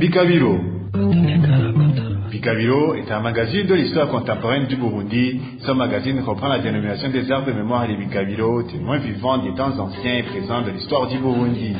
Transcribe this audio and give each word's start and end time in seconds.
Bikabiro. 0.00 0.58
Bikabiro 2.30 2.94
est 2.94 3.12
un 3.12 3.20
magazine 3.20 3.66
de 3.66 3.74
l'histoire 3.74 4.08
contemporaine 4.08 4.66
du 4.66 4.76
Burundi. 4.76 5.38
Ce 5.58 5.72
magazine 5.72 6.20
reprend 6.20 6.48
la 6.48 6.58
dénomination 6.60 7.10
des 7.10 7.30
arbres 7.30 7.48
de 7.48 7.52
mémoire 7.52 7.86
des 7.86 7.96
Bikabiro, 7.96 8.62
témoins 8.62 8.96
vivants 8.96 9.36
des 9.36 9.52
temps 9.54 9.78
anciens 9.78 10.16
et 10.16 10.22
présents 10.22 10.62
de 10.62 10.70
l'histoire 10.70 11.06
du 11.06 11.18
Burundi. 11.18 11.76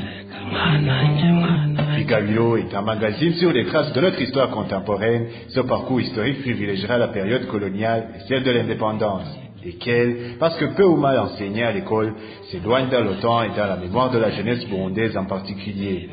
Bikabiro 1.97 2.59
est 2.59 2.75
un 2.75 2.83
magazine 2.83 3.33
sur 3.33 3.53
les 3.53 3.65
traces 3.65 3.95
de 3.95 4.01
notre 4.03 4.21
histoire 4.21 4.51
contemporaine. 4.51 5.25
Ce 5.49 5.61
parcours 5.61 6.03
historique 6.03 6.43
privilégiera 6.43 6.99
la 6.99 7.09
période 7.09 7.47
coloniale 7.47 8.09
et 8.17 8.29
celle 8.29 8.43
de 8.43 8.51
l'indépendance, 8.51 9.35
lesquelles, 9.65 10.37
parce 10.39 10.59
que 10.59 10.67
peu 10.77 10.85
ou 10.85 10.97
mal 10.97 11.19
enseignées 11.21 11.65
à 11.65 11.73
l'école, 11.73 12.13
s'éloignent 12.51 12.91
dans 12.91 13.01
le 13.01 13.15
temps 13.23 13.43
et 13.43 13.57
dans 13.57 13.67
la 13.67 13.77
mémoire 13.77 14.11
de 14.11 14.19
la 14.19 14.31
jeunesse 14.31 14.69
burundaise 14.69 15.17
en 15.17 15.25
particulier. 15.25 16.11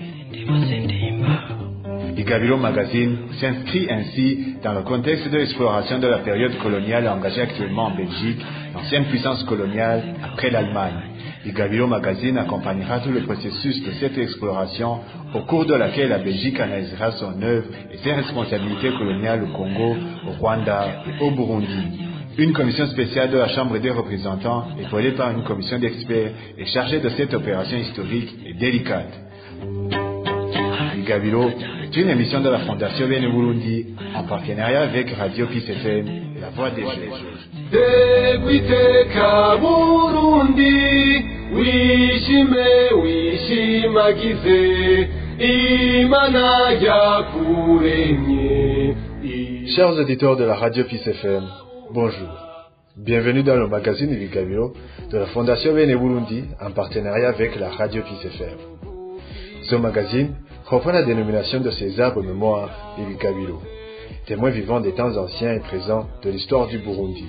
Bikabiro 2.18 2.58
Magazine 2.58 3.16
s'inscrit 3.40 3.88
ainsi 3.92 4.56
dans 4.64 4.74
le 4.74 4.82
contexte 4.82 5.30
de 5.30 5.38
l'exploration 5.38 6.00
de 6.00 6.08
la 6.08 6.18
période 6.18 6.58
coloniale 6.58 7.08
engagée 7.08 7.42
actuellement 7.42 7.86
en 7.86 7.96
Belgique, 7.96 8.44
l'ancienne 8.74 9.06
puissance 9.06 9.44
coloniale 9.44 10.16
après 10.24 10.50
l'Allemagne. 10.50 10.96
Bikabiro 11.46 11.86
Magazine 11.86 12.40
accompagnera 12.40 13.02
tout 13.02 13.12
le 13.12 13.20
processus 13.20 13.84
de 13.86 13.92
cette 14.00 14.18
exploration 14.18 14.98
au 15.36 15.42
cours 15.42 15.68
de 15.68 15.76
laquelle 15.76 16.10
la 16.10 16.18
Belgique 16.18 16.60
analysera 16.60 17.12
son 17.12 17.40
œuvre 17.40 17.68
et 17.94 17.98
ses 17.98 18.14
responsabilités 18.14 18.90
coloniales 18.98 19.44
au 19.44 19.56
Congo, 19.56 19.96
au 20.28 20.32
Rwanda 20.40 21.04
et 21.06 21.24
au 21.24 21.30
Burundi. 21.30 22.00
Une 22.40 22.54
commission 22.54 22.88
spéciale 22.88 23.30
de 23.30 23.38
la 23.38 23.50
Chambre 23.50 23.78
des 23.78 23.92
représentants, 23.92 24.70
épaulée 24.82 25.12
par 25.12 25.30
une 25.30 25.44
commission 25.44 25.78
d'experts, 25.78 26.32
est 26.58 26.74
chargée 26.74 27.00
de 27.00 27.10
cette 27.10 27.36
opération 27.36 27.78
historique 27.78 28.34
et 28.44 28.54
délicate. 28.56 29.14
Est 30.98 31.77
une 31.98 32.10
émission 32.10 32.42
de 32.42 32.50
la 32.50 32.60
Fondation 32.60 33.08
Bene 33.08 33.28
Burundi 33.32 33.88
en 34.16 34.24
partenariat 34.24 34.82
avec 34.82 35.10
Radio 35.14 35.48
Peace 35.48 35.68
FM 35.68 36.08
et 36.08 36.40
La 36.40 36.50
Voix 36.50 36.70
des 36.70 36.84
Jeunes. 36.84 37.10
Chers 49.76 49.98
auditeurs 49.98 50.36
de 50.38 50.44
la 50.44 50.54
Radio 50.54 50.84
Peace 50.84 51.08
FM, 51.08 51.44
bonjour. 51.92 52.30
Bienvenue 52.96 53.42
dans 53.42 53.56
le 53.56 53.68
magazine 53.68 54.16
Bikabiro 54.16 54.74
de 55.12 55.18
la 55.18 55.26
Fondation 55.28 55.74
Bene 55.74 55.96
Burundi 55.98 56.44
en 56.62 56.70
partenariat 56.70 57.30
avec 57.30 57.56
la 57.60 57.70
Radio 57.70 58.04
Peace 58.04 58.28
FM. 58.28 58.87
Ce 59.70 59.76
magazine 59.76 60.34
reprend 60.66 60.94
la 60.94 61.04
dénomination 61.04 61.60
de 61.60 61.72
ces 61.72 62.00
arbres 62.00 62.24
mémoire 62.24 62.96
des 62.98 63.04
Bikabiro, 63.04 63.62
témoins 64.26 64.50
vivants 64.50 64.80
des 64.80 64.94
temps 64.94 65.18
anciens 65.18 65.56
et 65.56 65.60
présents 65.60 66.08
de 66.24 66.30
l'histoire 66.30 66.68
du 66.68 66.78
Burundi. 66.78 67.26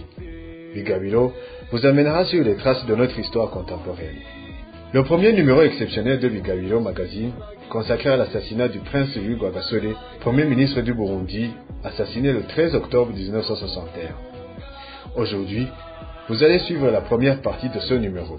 Bikabiro 0.73 1.33
vous 1.73 1.85
amènera 1.85 2.25
sur 2.27 2.45
les 2.45 2.55
traces 2.55 2.87
de 2.87 2.95
notre 2.95 3.19
histoire 3.19 3.51
contemporaine. 3.51 4.19
Le 4.93 5.03
premier 5.03 5.33
numéro 5.33 5.63
exceptionnel 5.63 6.21
de 6.21 6.29
Bikabiro 6.29 6.79
Magazine, 6.79 7.33
consacré 7.71 8.11
à 8.11 8.17
l'assassinat 8.17 8.69
du 8.69 8.79
prince 8.79 9.17
Louis 9.17 9.35
Rwagasore, 9.35 10.01
premier 10.21 10.45
ministre 10.45 10.81
du 10.83 10.95
Burundi, 10.95 11.51
assassiné 11.83 12.33
le 12.33 12.45
13 12.45 12.77
octobre 12.77 13.13
1961. 13.13 14.15
Aujourd'hui, 15.17 15.67
vous 16.29 16.41
allez 16.45 16.61
suivre 16.61 16.89
la 16.89 17.01
première 17.01 17.41
partie 17.43 17.69
de 17.69 17.81
ce 17.81 17.95
numéro. 17.95 18.39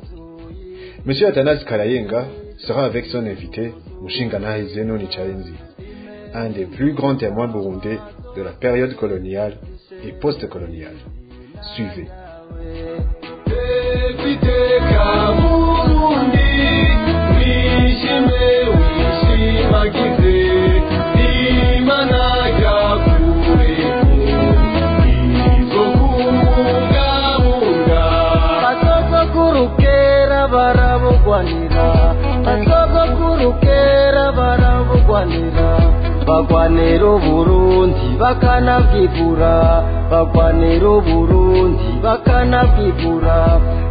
Monsieur 1.05 1.27
Athanas 1.27 1.65
Kalayenga 1.65 2.27
sera 2.59 2.85
avec 2.85 3.05
son 3.07 3.25
invité, 3.25 3.73
Mushinganahe 4.01 4.67
Zeno 4.67 4.97
Nichaenzi, 4.97 5.53
un 6.33 6.49
des 6.49 6.65
plus 6.65 6.93
grands 6.93 7.15
témoins 7.15 7.47
burundais 7.47 7.99
de 8.35 8.41
la 8.41 8.51
période 8.51 8.95
coloniale 8.95 9.57
et 10.05 10.11
post-coloniale. 10.13 10.95
Suivez. 11.75 12.07
Barabugwanira 35.19 35.69
bagwanira 36.27 37.05
uburundi 37.15 38.07
bakanabwigura 38.21 39.53
bagwanira 40.11 40.89
uburundi 40.89 41.83
bakanabwigura 42.03 43.37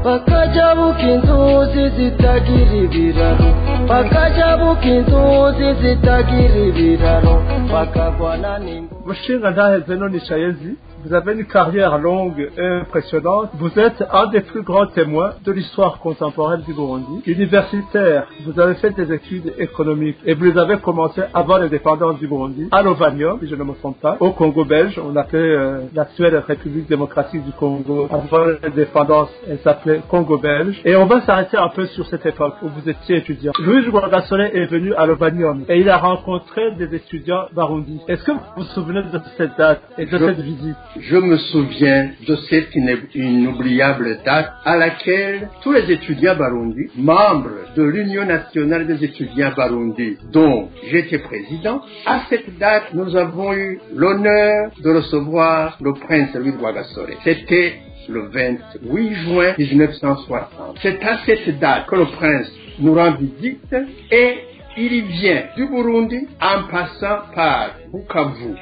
bakaja 0.05 0.75
buka 0.78 1.03
inzuzi 1.15 1.83
zitagira 1.97 2.75
ibiraro 2.84 3.49
bakaja 3.89 4.56
buka 4.61 4.87
inzuzi 4.97 5.69
zitagira 5.83 6.56
ibiraro 6.69 7.34
bakagwana 7.72 8.59
n'ingo 8.65 8.95
Mushinga 9.06 9.50
Ntaheze 9.50 9.95
Nichayenzi, 10.12 10.71
vous 11.04 11.14
avez 11.14 11.32
une 11.34 11.44
carrière 11.47 11.98
longue 11.98 12.50
et 12.56 12.66
impressionnante. 12.66 13.50
Vous 13.54 13.78
êtes 13.78 14.03
un 14.12 14.26
des 14.28 14.41
plus 14.41 14.62
grands 14.62 14.86
témoins 14.86 15.32
de 15.44 15.53
l'histoire 15.53 15.98
contemporaine 16.00 16.62
du 16.62 16.72
Burundi. 16.75 17.22
Universitaire, 17.26 18.26
vous 18.44 18.59
avez 18.60 18.75
fait 18.75 18.91
des 18.91 19.12
études 19.12 19.53
économiques 19.59 20.19
et 20.25 20.34
vous 20.34 20.56
avez 20.59 20.78
commencé 20.78 21.22
avant 21.34 21.59
l'indépendance 21.59 22.19
du 22.19 22.26
Burundi 22.26 22.69
à 22.72 22.82
Lovanium, 22.82 23.38
si 23.41 23.48
je 23.48 23.54
ne 23.54 23.64
me 23.64 23.75
trompe 23.75 24.00
pas, 24.00 24.16
au 24.20 24.31
Congo 24.32 24.64
belge. 24.64 25.00
On 25.04 25.14
appelait 25.16 25.38
euh, 25.41 25.81
l'actuelle 25.94 26.36
République 26.47 26.88
démocratique 26.88 27.44
du 27.44 27.53
Congo. 27.53 28.09
Avant 28.10 28.44
l'indépendance, 28.62 29.30
elle 29.48 29.59
s'appelait 29.60 30.00
Congo 30.09 30.38
belge. 30.38 30.80
Et 30.84 30.97
on 30.97 31.06
va 31.06 31.20
s'arrêter 31.22 31.56
un 31.56 31.69
peu 31.69 31.86
sur 31.86 32.06
cette 32.09 32.26
époque 32.26 32.54
où 32.62 32.69
vous 32.69 32.88
étiez 32.88 33.16
étudiant. 33.19 33.53
Louis 33.65 33.88
Rwagasore 33.88 34.41
est 34.41 34.66
venu 34.66 34.94
à 34.94 35.06
Lovanium 35.06 35.65
et 35.69 35.80
il 35.80 35.88
a 35.88 35.97
rencontré 35.98 36.72
des 36.72 36.94
étudiants 36.94 37.47
Barundi. 37.54 38.00
Est-ce 38.09 38.25
que 38.25 38.32
vous 38.32 38.41
vous 38.56 38.65
souvenez 38.65 39.03
de 39.03 39.20
cette 39.36 39.56
date 39.56 39.80
et 39.97 40.06
de 40.06 40.10
Je- 40.10 40.16
cette 40.26 40.41
visite? 40.41 40.76
Je 41.00 41.16
me 41.16 41.36
souviens 41.36 42.10
de 42.26 42.36
cette 42.50 42.75
inoubliable 43.14 44.19
date 44.25 44.53
à 44.64 44.76
laquelle 44.76 45.48
tous 45.62 45.72
les 45.72 45.91
étudiants 45.91 46.36
barundi, 46.36 46.91
membres 46.97 47.72
de 47.76 47.82
l'Union 47.82 48.25
nationale 48.25 48.86
des 48.86 49.04
étudiants 49.04 49.53
barundi, 49.56 50.16
dont 50.32 50.69
j'étais 50.91 51.19
président, 51.19 51.82
à 52.06 52.22
cette 52.28 52.59
date, 52.59 52.94
nous 52.94 53.16
avons 53.16 53.53
eu 53.54 53.81
l'honneur 53.94 54.70
de 54.82 54.91
recevoir 54.91 55.78
le 55.81 55.92
prince 55.94 56.34
Louis 56.34 56.54
Rwagasore. 56.59 57.06
C'était 57.25 57.75
le 58.09 58.28
28 58.28 59.15
juin 59.15 59.54
1960. 59.59 60.78
C'est 60.82 61.03
à 61.04 61.19
cette 61.26 61.59
date 61.59 61.86
que 61.86 61.97
le 61.97 62.06
prince 62.06 62.50
nous 62.80 62.94
rend 62.94 63.12
visite 63.12 63.75
et 64.10 64.38
il 64.76 65.03
vient 65.04 65.42
du 65.56 65.66
Burundi 65.66 66.28
en 66.41 66.69
passant 66.70 67.22
par 67.34 67.70
Bukavu, 67.92 68.54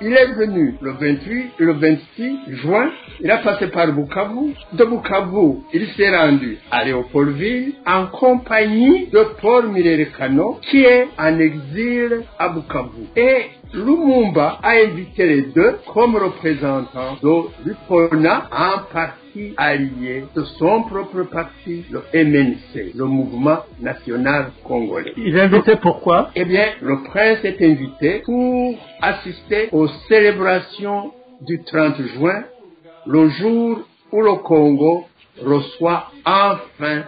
il 0.00 0.12
est 0.12 0.32
venu 0.32 0.74
le 0.80 0.92
28 0.92 1.50
et 1.58 1.64
le 1.64 1.72
26 1.72 2.38
juin. 2.62 2.90
Il 3.20 3.30
a 3.30 3.38
passé 3.38 3.66
par 3.68 3.92
Bukavu. 3.92 4.54
De 4.72 4.84
Bukavu, 4.84 5.62
il 5.72 5.86
s'est 5.96 6.16
rendu 6.16 6.58
à 6.70 6.84
Léopoldville 6.84 7.74
en 7.86 8.06
compagnie 8.06 9.06
de 9.08 9.24
Paul 9.40 9.68
Mirerekano 9.68 10.58
qui 10.62 10.84
est 10.84 11.08
en 11.18 11.38
exil 11.38 12.22
à 12.38 12.48
Bukavu. 12.48 13.06
Lumumba 13.72 14.58
a 14.62 14.70
invité 14.70 15.26
les 15.26 15.42
deux 15.42 15.78
comme 15.92 16.16
représentants 16.16 17.16
de 17.22 17.66
l'UPONA 17.66 18.48
en 18.50 18.92
parti 18.92 19.52
allié 19.56 20.24
de 20.34 20.42
son 20.58 20.84
propre 20.84 21.22
parti, 21.24 21.84
le 21.90 22.02
MNC, 22.14 22.94
le 22.94 23.04
Mouvement 23.04 23.58
National 23.80 24.52
Congolais. 24.64 25.12
Il 25.16 25.36
est 25.36 25.40
invité 25.40 25.76
pourquoi? 25.76 26.30
Eh 26.34 26.44
bien, 26.44 26.66
le 26.80 27.02
prince 27.04 27.44
est 27.44 27.60
invité 27.62 28.22
pour 28.24 28.78
assister 29.02 29.68
aux 29.72 29.88
célébrations 30.08 31.12
du 31.42 31.62
30 31.62 32.00
juin, 32.16 32.44
le 33.06 33.28
jour 33.28 33.80
où 34.12 34.22
le 34.22 34.34
Congo 34.36 35.04
reçoit 35.44 36.10
enfin 36.24 37.04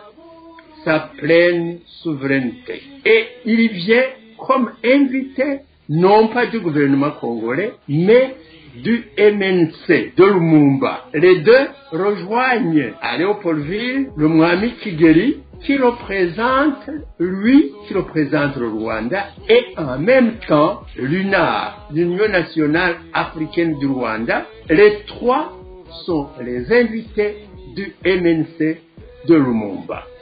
sa 0.84 1.11
pleine 1.19 1.79
souveraineté. 2.02 2.82
Et 3.05 3.25
il 3.44 3.61
y 3.61 3.69
vient 3.69 4.05
comme 4.38 4.70
invité, 4.84 5.61
non 5.90 6.28
pas 6.28 6.46
du 6.46 6.60
gouvernement 6.60 7.10
congolais, 7.10 7.72
mais 7.88 8.37
du 8.76 9.04
MNC, 9.19 10.14
de 10.16 10.25
Lumumba. 10.25 11.06
Les 11.12 11.40
deux 11.40 11.66
rejoignent 11.90 12.92
à 13.02 13.19
Léopoldville 13.19 14.10
le 14.16 14.28
Mohamed 14.28 14.76
Kigeli, 14.78 15.38
qui 15.64 15.76
représente, 15.76 16.88
lui, 17.19 17.72
qui 17.87 17.94
représente 17.94 18.56
le 18.56 18.69
Rwanda, 18.69 19.26
et 19.48 19.64
en 19.76 19.98
même 19.98 20.34
temps 20.46 20.82
l'UNAR, 20.96 21.88
l'Union 21.93 22.28
nationale 22.28 22.96
africaine 23.12 23.76
du 23.78 23.86
Rwanda. 23.86 24.46
Les 24.70 25.00
trois 25.06 25.52
sont 26.06 26.28
les 26.40 26.72
invités 26.72 27.44
du 27.75 27.93
MNC 28.04 28.78
de. 29.26 29.37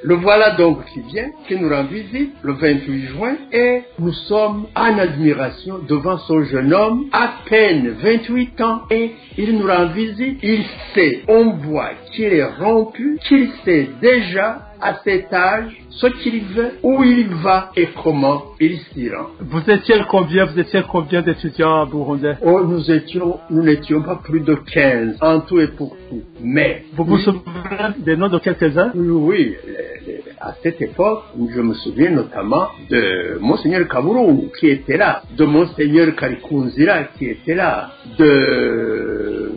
Le 0.02 0.14
voilà 0.14 0.52
donc 0.52 0.84
qui 0.86 1.00
vient, 1.00 1.30
qui 1.46 1.56
nous 1.56 1.68
rend 1.68 1.84
visite 1.84 2.32
le 2.42 2.52
28 2.52 3.06
juin 3.06 3.36
et 3.52 3.82
nous 3.98 4.12
sommes 4.12 4.66
en 4.76 4.98
admiration 4.98 5.80
devant 5.88 6.18
ce 6.18 6.44
jeune 6.44 6.72
homme, 6.72 7.06
à 7.12 7.30
peine 7.48 7.96
28 8.00 8.60
ans 8.60 8.82
et 8.90 9.12
il 9.36 9.58
nous 9.58 9.66
rend 9.66 9.86
visite. 9.86 10.38
Il 10.42 10.64
sait, 10.94 11.22
on 11.28 11.50
voit 11.56 11.90
qu'il 12.12 12.32
est 12.32 12.44
rompu, 12.44 13.18
qu'il 13.26 13.50
sait 13.64 13.88
déjà 14.00 14.67
à 14.80 15.00
cet 15.04 15.32
âge 15.32 15.76
ce 15.90 16.06
qu'il 16.06 16.44
veut, 16.44 16.72
où 16.82 17.02
il 17.02 17.28
va 17.28 17.70
et 17.76 17.88
comment 18.02 18.44
il 18.60 18.78
s'y 18.78 19.10
rend. 19.10 19.28
Vous 19.40 19.68
étiez 19.68 19.96
combien, 20.08 20.44
vous 20.44 20.58
étiez 20.58 20.82
combien 20.88 21.22
d'étudiants 21.22 21.86
burundais? 21.86 22.36
Oh, 22.42 22.60
nous 22.64 22.90
étions, 22.90 23.40
nous 23.50 23.62
n'étions 23.62 24.02
pas 24.02 24.20
plus 24.22 24.40
de 24.40 24.54
15 24.54 25.16
en 25.20 25.40
tout 25.40 25.58
et 25.58 25.68
pour 25.68 25.96
tout. 26.08 26.22
Mais, 26.40 26.84
Vous 26.96 27.04
vous 27.04 27.18
souvenez 27.18 27.40
des 27.98 28.16
noms 28.16 28.28
de 28.28 28.38
quelques-uns? 28.38 28.92
Oui, 28.94 29.56
à 30.40 30.54
cette 30.62 30.80
époque, 30.80 31.24
je 31.54 31.60
me 31.60 31.74
souviens 31.74 32.10
notamment 32.10 32.68
de 32.88 33.38
Monseigneur 33.40 33.88
Kabourou 33.88 34.50
qui 34.58 34.68
était 34.68 34.96
là, 34.96 35.22
de 35.36 35.44
Monseigneur 35.44 36.14
Karikunzira 36.14 37.04
qui 37.18 37.26
était 37.26 37.54
là, 37.54 37.90
de 38.18 39.50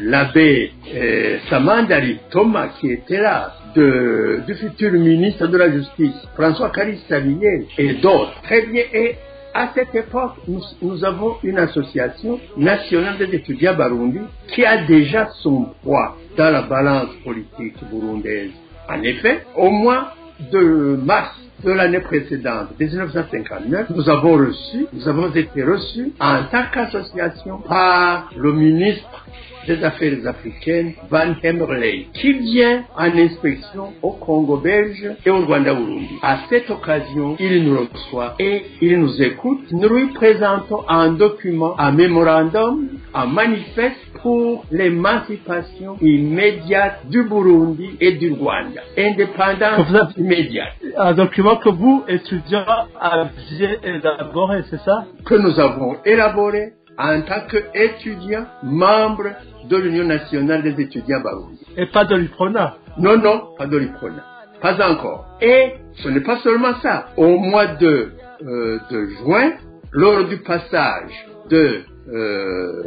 l'abbé 0.00 0.72
euh, 0.94 1.38
Samandari 1.48 2.18
Thomas 2.30 2.68
qui 2.80 2.90
était 2.90 3.20
là, 3.20 3.52
du 3.76 4.54
futur 4.54 4.92
ministre 4.92 5.46
de 5.46 5.56
la 5.56 5.70
Justice, 5.70 6.14
François 6.34 6.70
Carissalier 6.70 7.66
et 7.78 7.94
d'autres. 7.94 8.40
Très 8.42 8.66
bien. 8.66 8.84
Et 8.92 9.16
à 9.54 9.70
cette 9.74 9.94
époque, 9.94 10.32
nous, 10.48 10.60
nous 10.82 11.04
avons 11.04 11.36
une 11.42 11.58
association 11.58 12.38
nationale 12.56 13.18
des 13.18 13.34
étudiants 13.34 13.74
Barundi 13.74 14.20
qui 14.48 14.64
a 14.64 14.84
déjà 14.84 15.28
son 15.42 15.68
poids 15.82 16.16
dans 16.36 16.50
la 16.50 16.62
balance 16.62 17.10
politique 17.24 17.76
burundaise. 17.90 18.50
En 18.88 19.02
effet, 19.02 19.44
au 19.56 19.70
mois 19.70 20.12
de 20.52 20.98
mars 21.02 21.38
de 21.64 21.72
l'année 21.72 22.00
précédente, 22.00 22.78
1959, 22.78 23.90
nous 23.94 24.08
avons 24.10 24.36
reçu, 24.36 24.86
nous 24.92 25.08
avons 25.08 25.32
été 25.32 25.62
reçus 25.64 26.12
en 26.20 26.44
tant 26.50 26.64
qu'association 26.72 27.58
par 27.58 28.30
le 28.36 28.52
ministre 28.52 29.26
des 29.66 29.82
Affaires 29.84 30.26
africaines, 30.26 30.94
Van 31.10 31.34
Hemmerley, 31.42 32.06
qui 32.14 32.32
vient 32.32 32.84
en 32.96 33.16
inspection 33.18 33.92
au 34.02 34.12
Congo 34.12 34.56
belge 34.58 35.04
et 35.24 35.30
au 35.30 35.44
Rwanda 35.44 35.74
Burundi. 35.74 36.16
À 36.22 36.38
cette 36.48 36.70
occasion, 36.70 37.36
il 37.38 37.64
nous 37.64 37.78
reçoit 37.92 38.34
et 38.38 38.62
il 38.80 38.98
nous 39.00 39.22
écoute. 39.22 39.60
Nous 39.72 39.88
lui 39.88 40.06
présentons 40.08 40.82
un 40.88 41.12
document, 41.12 41.78
un 41.78 41.92
mémorandum, 41.92 42.88
un 43.14 43.26
manifeste 43.26 43.96
pour 44.22 44.64
l'émancipation 44.70 45.96
immédiate 46.00 47.06
du 47.08 47.24
Burundi 47.24 47.90
et 48.00 48.12
du 48.12 48.32
Rwanda. 48.32 48.82
Indépendance 48.96 50.16
immédiate. 50.16 50.74
Un 50.96 51.12
document 51.14 51.56
que 51.56 51.68
vous, 51.68 52.04
étudiants, 52.08 52.64
aviez 53.00 53.78
élaboré, 53.84 54.62
c'est 54.70 54.80
ça? 54.80 55.04
Que 55.24 55.34
nous 55.34 55.58
avons 55.60 55.96
élaboré 56.04 56.72
en 56.98 57.20
tant 57.22 57.40
qu'étudiants 57.50 58.46
membres 58.62 59.30
de 59.68 59.76
l'Union 59.76 60.04
nationale 60.04 60.62
des 60.62 60.80
étudiants 60.82 61.20
Barundi. 61.20 61.60
Et 61.76 61.86
pas 61.86 62.04
de 62.04 62.16
l'UPRONA. 62.16 62.76
Non, 62.98 63.18
non, 63.18 63.48
pas 63.58 63.66
de 63.66 63.76
l'IPRONA. 63.76 64.24
Pas 64.62 64.90
encore. 64.90 65.26
Et 65.40 65.74
ce 66.02 66.08
n'est 66.08 66.20
pas 66.22 66.38
seulement 66.38 66.74
ça. 66.82 67.08
Au 67.16 67.38
mois 67.38 67.66
de, 67.66 68.12
euh, 68.46 68.78
de 68.90 69.06
juin, 69.22 69.52
lors 69.92 70.24
du 70.24 70.38
passage 70.38 71.10
de, 71.50 71.82
euh, 72.12 72.82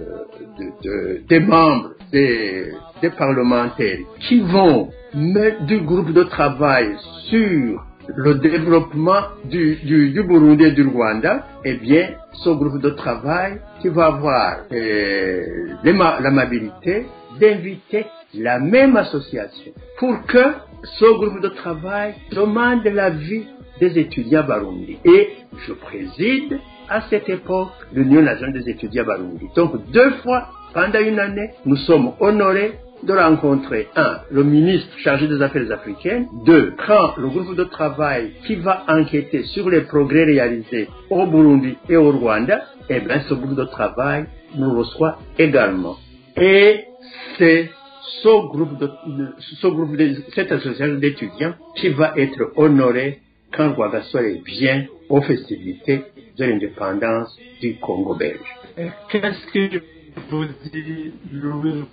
de- 0.57 0.83
de- 0.89 1.27
des 1.27 1.39
membres 1.39 1.91
des, 2.11 2.71
des 3.01 3.09
parlementaires 3.11 3.99
qui 4.27 4.41
vont 4.41 4.89
mettre 5.13 5.63
du 5.65 5.79
groupe 5.81 6.11
de 6.11 6.23
travail 6.23 6.95
sur 7.29 7.83
le 8.15 8.35
développement 8.35 9.21
du, 9.45 9.77
Burundi 10.27 10.63
et 10.65 10.71
du 10.71 10.83
Rwanda, 10.87 11.45
eh 11.65 11.75
bien, 11.75 12.09
ce 12.33 12.49
groupe 12.49 12.81
de 12.81 12.89
travail 12.91 13.59
qui 13.81 13.89
va 13.89 14.07
avoir 14.07 14.57
euh, 14.71 15.41
l'ama- 15.83 16.19
l'amabilité 16.21 17.05
d'inviter 17.39 18.05
la 18.35 18.59
même 18.59 18.95
association 18.97 19.71
pour 19.97 20.25
que 20.25 20.43
ce 20.83 21.05
groupe 21.17 21.41
de 21.41 21.49
travail 21.49 22.13
demande 22.31 22.83
l'avis 22.85 23.45
des 23.79 23.97
étudiants 23.97 24.43
Barundi. 24.43 24.97
Et 25.05 25.29
je 25.67 25.73
préside 25.73 26.59
à 26.89 27.01
cette 27.09 27.29
époque 27.29 27.71
l'Union 27.93 28.21
nationale 28.21 28.53
des 28.61 28.69
étudiants 28.69 29.05
Barundi. 29.05 29.47
Donc 29.55 29.89
deux 29.91 30.11
fois 30.23 30.47
pendant 30.73 30.99
une 30.99 31.19
année, 31.19 31.49
nous 31.65 31.77
sommes 31.77 32.11
honorés 32.19 32.73
de 33.03 33.13
rencontrer, 33.13 33.87
un, 33.95 34.19
le 34.31 34.43
ministre 34.43 34.89
chargé 34.97 35.27
des 35.27 35.41
affaires 35.41 35.71
africaines, 35.71 36.27
deux, 36.45 36.73
quand 36.85 37.17
le 37.17 37.27
groupe 37.27 37.55
de 37.55 37.63
travail 37.63 38.31
qui 38.45 38.55
va 38.55 38.83
enquêter 38.87 39.43
sur 39.43 39.69
les 39.69 39.81
progrès 39.81 40.25
réalisés 40.25 40.89
au 41.09 41.25
Burundi 41.25 41.77
et 41.87 41.97
au 41.97 42.11
Rwanda, 42.11 42.65
eh 42.89 42.99
bien, 42.99 43.21
ce 43.21 43.33
groupe 43.33 43.55
de 43.55 43.65
travail 43.65 44.25
nous 44.55 44.77
reçoit 44.77 45.19
également. 45.37 45.97
Et 46.35 46.85
c'est 47.37 47.69
ce 48.21 48.47
groupe 48.47 48.77
de, 48.79 48.89
ce 49.39 49.67
groupe 49.67 49.95
de, 49.95 50.15
cette 50.33 50.51
association 50.51 50.95
d'étudiants 50.95 51.53
qui 51.75 51.89
va 51.89 52.13
être 52.17 52.51
honoré 52.55 53.19
quand 53.53 53.73
Rwagasore 53.73 54.43
vient 54.45 54.85
aux 55.09 55.21
festivités 55.21 56.03
de 56.37 56.45
l'indépendance 56.45 57.37
du 57.61 57.75
Congo 57.79 58.15
belge. 58.15 58.39
Et 58.77 58.87
qu'est-ce 59.09 59.51
que 59.51 59.81
Louis 61.31 61.83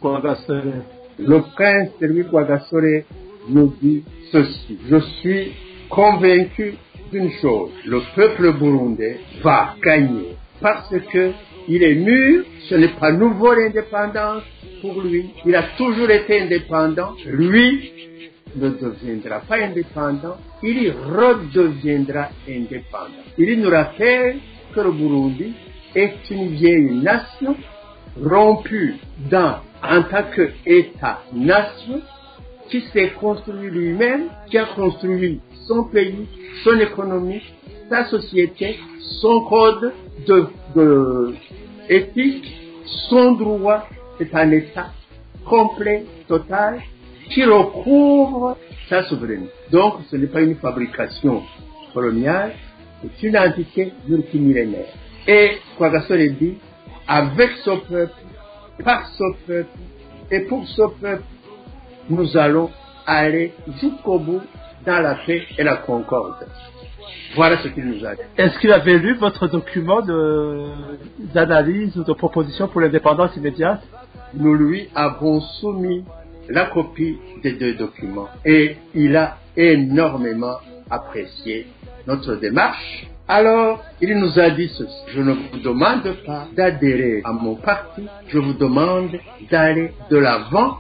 Le 1.18 1.40
prince 1.54 1.90
Louis 2.00 2.22
Rwagasore 2.22 3.04
nous 3.48 3.74
dit 3.80 4.04
ceci. 4.32 4.78
Je 4.88 4.98
suis 5.20 5.52
convaincu 5.88 6.74
d'une 7.12 7.30
chose. 7.40 7.70
Le 7.86 8.00
peuple 8.14 8.58
burundais 8.58 9.20
va 9.42 9.74
gagner 9.82 10.36
parce 10.60 10.94
que 11.12 11.32
il 11.68 11.82
est 11.82 11.94
mûr. 11.94 12.44
Ce 12.68 12.74
n'est 12.74 12.94
pas 13.00 13.12
nouveau 13.12 13.54
l'indépendance 13.54 14.42
pour 14.80 15.00
lui. 15.00 15.30
Il 15.44 15.54
a 15.54 15.64
toujours 15.76 16.10
été 16.10 16.40
indépendant. 16.42 17.14
Lui 17.26 17.92
ne 18.56 18.70
deviendra 18.70 19.40
pas 19.40 19.56
indépendant. 19.56 20.36
Il 20.62 20.82
y 20.82 20.90
redeviendra 20.90 22.28
indépendant. 22.48 23.24
Il 23.38 23.60
nous 23.60 23.70
rappelle 23.70 24.36
que 24.74 24.80
le 24.80 24.92
Burundi 24.92 25.52
est 25.94 26.30
une 26.30 26.48
vieille 26.48 26.90
nation 27.02 27.56
rompu 28.22 28.96
dans, 29.30 29.56
en 29.82 30.02
tant 30.02 30.24
qu'État-nation, 30.34 32.00
qui 32.70 32.80
s'est 32.92 33.10
construit 33.20 33.70
lui-même, 33.70 34.28
qui 34.50 34.58
a 34.58 34.66
construit 34.66 35.40
son 35.66 35.84
pays, 35.84 36.26
son 36.64 36.78
économie, 36.80 37.42
sa 37.88 38.06
société, 38.06 38.78
son 39.20 39.40
code 39.42 39.92
de, 40.26 40.46
de 40.74 41.34
éthique, 41.88 42.56
son 43.08 43.32
droit, 43.32 43.88
c'est 44.18 44.34
un 44.34 44.50
État 44.50 44.90
complet, 45.44 46.04
total, 46.26 46.80
qui 47.30 47.44
recouvre 47.44 48.56
sa 48.88 49.04
souveraineté. 49.04 49.50
Donc, 49.70 49.94
ce 50.10 50.16
n'est 50.16 50.26
pas 50.26 50.42
une 50.42 50.56
fabrication 50.56 51.42
coloniale, 51.94 52.52
c'est 53.02 53.26
une 53.26 53.36
entité 53.36 53.92
multimillénaire. 54.08 54.92
Et 55.26 55.58
Kwagasore 55.76 56.18
dit, 56.38 56.56
avec 57.08 57.50
ce 57.64 57.70
peuple, 57.70 58.14
par 58.84 59.06
ce 59.08 59.24
peuple 59.46 59.78
et 60.30 60.40
pour 60.40 60.66
ce 60.66 60.82
peuple, 61.00 61.22
nous 62.08 62.36
allons 62.36 62.70
aller 63.06 63.52
jusqu'au 63.80 64.18
bout 64.18 64.42
dans 64.84 65.00
la 65.00 65.14
paix 65.26 65.42
et 65.58 65.62
la 65.62 65.76
concorde. 65.76 66.46
Voilà 67.34 67.58
ce 67.58 67.68
qu'il 67.68 67.84
nous 67.84 68.04
a 68.04 68.14
dit. 68.14 68.22
Est-ce 68.36 68.58
qu'il 68.58 68.72
avait 68.72 68.98
lu 68.98 69.14
votre 69.14 69.48
document 69.48 70.00
d'analyse 71.34 71.96
ou 71.96 72.04
de 72.04 72.12
proposition 72.12 72.68
pour 72.68 72.80
l'indépendance 72.80 73.36
immédiate? 73.36 73.82
Nous 74.34 74.54
lui 74.54 74.88
avons 74.94 75.40
soumis 75.40 76.04
la 76.48 76.66
copie 76.66 77.18
des 77.42 77.52
deux 77.52 77.74
documents 77.74 78.28
et 78.44 78.76
il 78.94 79.16
a 79.16 79.38
énormément 79.56 80.56
apprécié 80.90 81.66
notre 82.06 82.36
démarche. 82.36 83.06
Alors, 83.28 83.82
il 84.00 84.16
nous 84.18 84.38
a 84.38 84.50
dit 84.50 84.68
ceci. 84.68 84.94
Je 85.08 85.20
ne 85.20 85.32
vous 85.32 85.58
demande 85.58 86.14
pas 86.24 86.46
d'adhérer 86.56 87.22
à 87.24 87.32
mon 87.32 87.56
parti, 87.56 88.06
je 88.28 88.38
vous 88.38 88.52
demande 88.52 89.10
d'aller 89.50 89.92
de 90.10 90.16
l'avant 90.16 90.78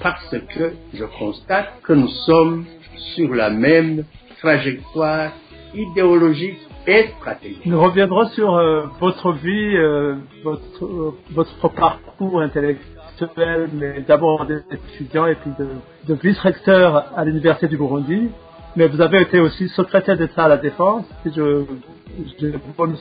parce 0.00 0.30
que 0.30 0.74
je 0.94 1.04
constate 1.18 1.80
que 1.82 1.92
nous 1.92 2.08
sommes 2.26 2.66
sur 3.14 3.34
la 3.34 3.50
même 3.50 4.04
trajectoire 4.38 5.32
idéologique 5.74 6.60
et 6.86 7.08
stratégique. 7.18 7.66
Nous 7.66 7.80
reviendrons 7.80 8.26
sur 8.28 8.54
euh, 8.54 8.86
votre 9.00 9.32
vie, 9.32 9.76
euh, 9.76 10.16
votre, 10.44 10.84
euh, 10.84 11.14
votre 11.32 11.68
parcours 11.70 12.40
intellectuel, 12.42 13.70
mais 13.74 14.04
d'abord 14.06 14.46
d'étudiant 14.46 15.26
et 15.26 15.34
puis 15.34 15.50
de, 15.58 15.68
de 16.06 16.14
vice-recteur 16.14 17.12
à 17.16 17.24
l'Université 17.24 17.66
du 17.66 17.76
Burundi. 17.76 18.30
Mais 18.76 18.88
vous 18.88 19.00
avez 19.02 19.22
été 19.22 19.40
aussi 19.40 19.68
secrétaire 19.70 20.16
d'État 20.18 20.44
à 20.46 20.48
la 20.48 20.58
Défense, 20.58 21.04
si 21.24 21.32
je, 21.34 21.64
j'ai 22.40 22.52
bon, 22.78 22.94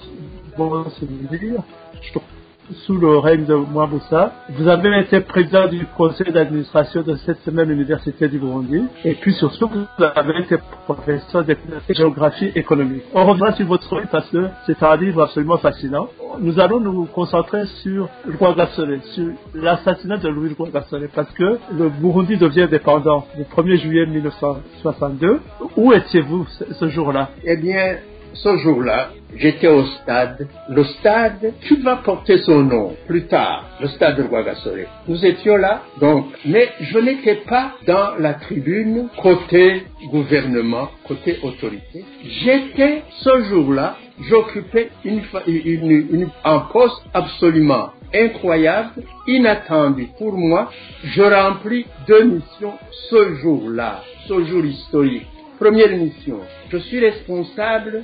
bon 0.58 0.90
souvenir. 0.92 1.64
Je- 2.02 2.41
sous 2.86 2.96
le 2.96 3.18
règne 3.18 3.46
de 3.46 3.56
Mwamboussa. 3.56 4.34
Vous 4.50 4.68
avez 4.68 5.00
été 5.00 5.20
président 5.22 5.68
du 5.68 5.86
conseil 5.98 6.32
d'administration 6.32 7.02
de 7.02 7.16
cette 7.26 7.46
même 7.48 7.72
université 7.72 8.28
du 8.28 8.40
Burundi. 8.40 8.84
Et 9.06 9.14
puis 9.16 9.34
surtout, 9.34 9.70
vous 9.70 10.04
avez 10.16 10.40
été 10.40 10.58
professeur 10.86 11.44
de 11.44 11.56
géographie 11.90 12.52
économique. 12.56 13.04
On 13.14 13.26
reviendra 13.26 13.54
sur 13.54 13.68
votre 13.68 13.96
vie 14.00 14.08
parce 14.12 14.30
que 14.30 14.48
c'est 14.66 14.82
un 14.84 14.96
livre 14.96 15.24
absolument 15.24 15.58
fascinant. 15.58 16.08
Nous 16.40 16.60
allons 16.60 16.80
nous 16.80 17.06
concentrer 17.06 17.66
sur 17.84 18.08
roi 18.40 18.54
Gassolé, 18.54 19.00
sur 19.14 19.28
l'assassinat 19.54 20.18
de 20.18 20.30
Louis 20.30 20.56
le 20.58 20.72
Gassolé, 20.72 21.08
parce 21.14 21.32
que 21.34 21.58
le 21.78 21.90
Burundi 21.90 22.38
devient 22.38 22.68
dépendant 22.70 23.26
le 23.38 23.44
1er 23.44 23.78
juillet 23.78 24.06
1962. 24.06 25.40
Où 25.78 25.94
étiez-vous 25.94 26.46
ce, 26.48 26.74
ce 26.74 26.88
jour-là? 26.90 27.30
Eh 27.44 27.58
bien, 27.58 27.98
ce 28.34 28.58
jour-là, 28.58 29.10
j'étais 29.36 29.68
au 29.68 29.86
stade, 29.86 30.48
le 30.70 30.84
stade 30.84 31.54
qui 31.68 31.76
va 31.78 31.98
porter 31.98 32.38
son 32.40 32.64
nom 32.64 32.96
plus 33.08 33.28
tard, 33.28 33.66
le 33.82 33.88
stade 33.88 34.18
de 34.18 34.24
Rwagasore. 34.24 34.88
Nous 35.08 35.26
étions 35.26 35.58
là, 35.58 35.84
donc, 36.00 36.28
mais 36.46 36.70
je 36.80 37.00
n'étais 37.00 37.36
pas 37.36 37.74
dans 37.88 38.16
la 38.20 38.34
tribune 38.34 39.08
côté 39.22 39.84
gouvernement, 40.12 40.90
côté 41.08 41.38
autorité. 41.44 42.04
J'étais 42.24 43.04
ce 43.20 43.44
jour-là, 43.44 43.98
j'occupais 44.30 44.90
une- 45.06 45.22
une- 45.48 46.30
un 46.44 46.60
poste 46.60 47.04
absolument 47.14 47.90
incroyable, 48.14 49.04
inattendu 49.28 50.10
pour 50.18 50.34
moi. 50.34 50.70
Je 51.04 51.22
remplis 51.24 51.86
deux 52.08 52.24
missions 52.24 52.74
ce 53.10 53.36
jour-là, 53.36 54.04
ce 54.28 54.44
jour 54.46 54.66
historique. 54.66 55.28
Première 55.60 55.96
mission, 55.96 56.40
je 56.72 56.78
suis 56.78 57.00
responsable 57.00 58.04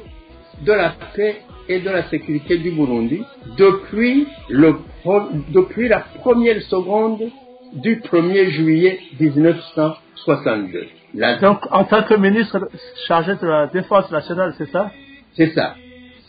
de 0.62 0.72
la 0.74 0.94
paix 1.16 1.38
et 1.70 1.80
de 1.80 1.90
la 1.90 2.04
sécurité 2.10 2.58
du 2.58 2.72
Burundi 2.72 3.24
depuis, 3.58 4.28
le, 4.50 4.76
depuis 5.54 5.88
la 5.88 6.00
première 6.22 6.62
seconde 6.64 7.22
du 7.74 7.98
1er 8.00 8.50
juillet 8.52 9.00
1962. 9.20 10.88
La- 11.16 11.38
Donc, 11.38 11.60
en 11.72 11.84
tant 11.86 12.04
que 12.04 12.16
ministre 12.16 12.70
chargé 13.08 13.36
de 13.36 13.46
la 13.48 13.68
défense 13.68 14.12
nationale, 14.12 14.54
c'est 14.58 14.70
ça? 14.72 14.92
C'est 15.36 15.54
ça. 15.54 15.76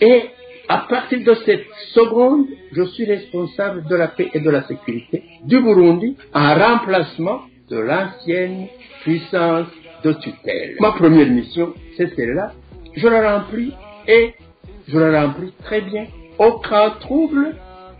Et 0.00 0.22
à 0.68 0.78
partir 0.88 1.20
de 1.24 1.34
cette 1.46 1.64
seconde, 1.94 2.46
je 2.72 2.82
suis 2.82 3.04
responsable 3.04 3.86
de 3.88 3.96
la 3.96 4.08
paix 4.08 4.28
et 4.34 4.40
de 4.40 4.50
la 4.50 4.62
sécurité 4.64 5.22
du 5.44 5.60
Burundi 5.60 6.16
en 6.34 6.54
remplacement 6.54 7.40
de 7.70 7.78
l'ancienne 7.78 8.66
puissance 9.02 9.66
de 10.04 10.12
tutelle. 10.14 10.76
Ma 10.80 10.92
première 10.92 11.28
mission, 11.28 11.72
c'est 11.96 12.14
celle-là. 12.14 12.52
Je 12.96 13.06
la 13.08 13.38
remplis 13.38 13.72
et 14.08 14.34
je 14.88 14.98
la 14.98 15.26
remplis 15.26 15.52
très 15.64 15.82
bien. 15.82 16.06
Aucun 16.38 16.90
trouble, 17.00 17.54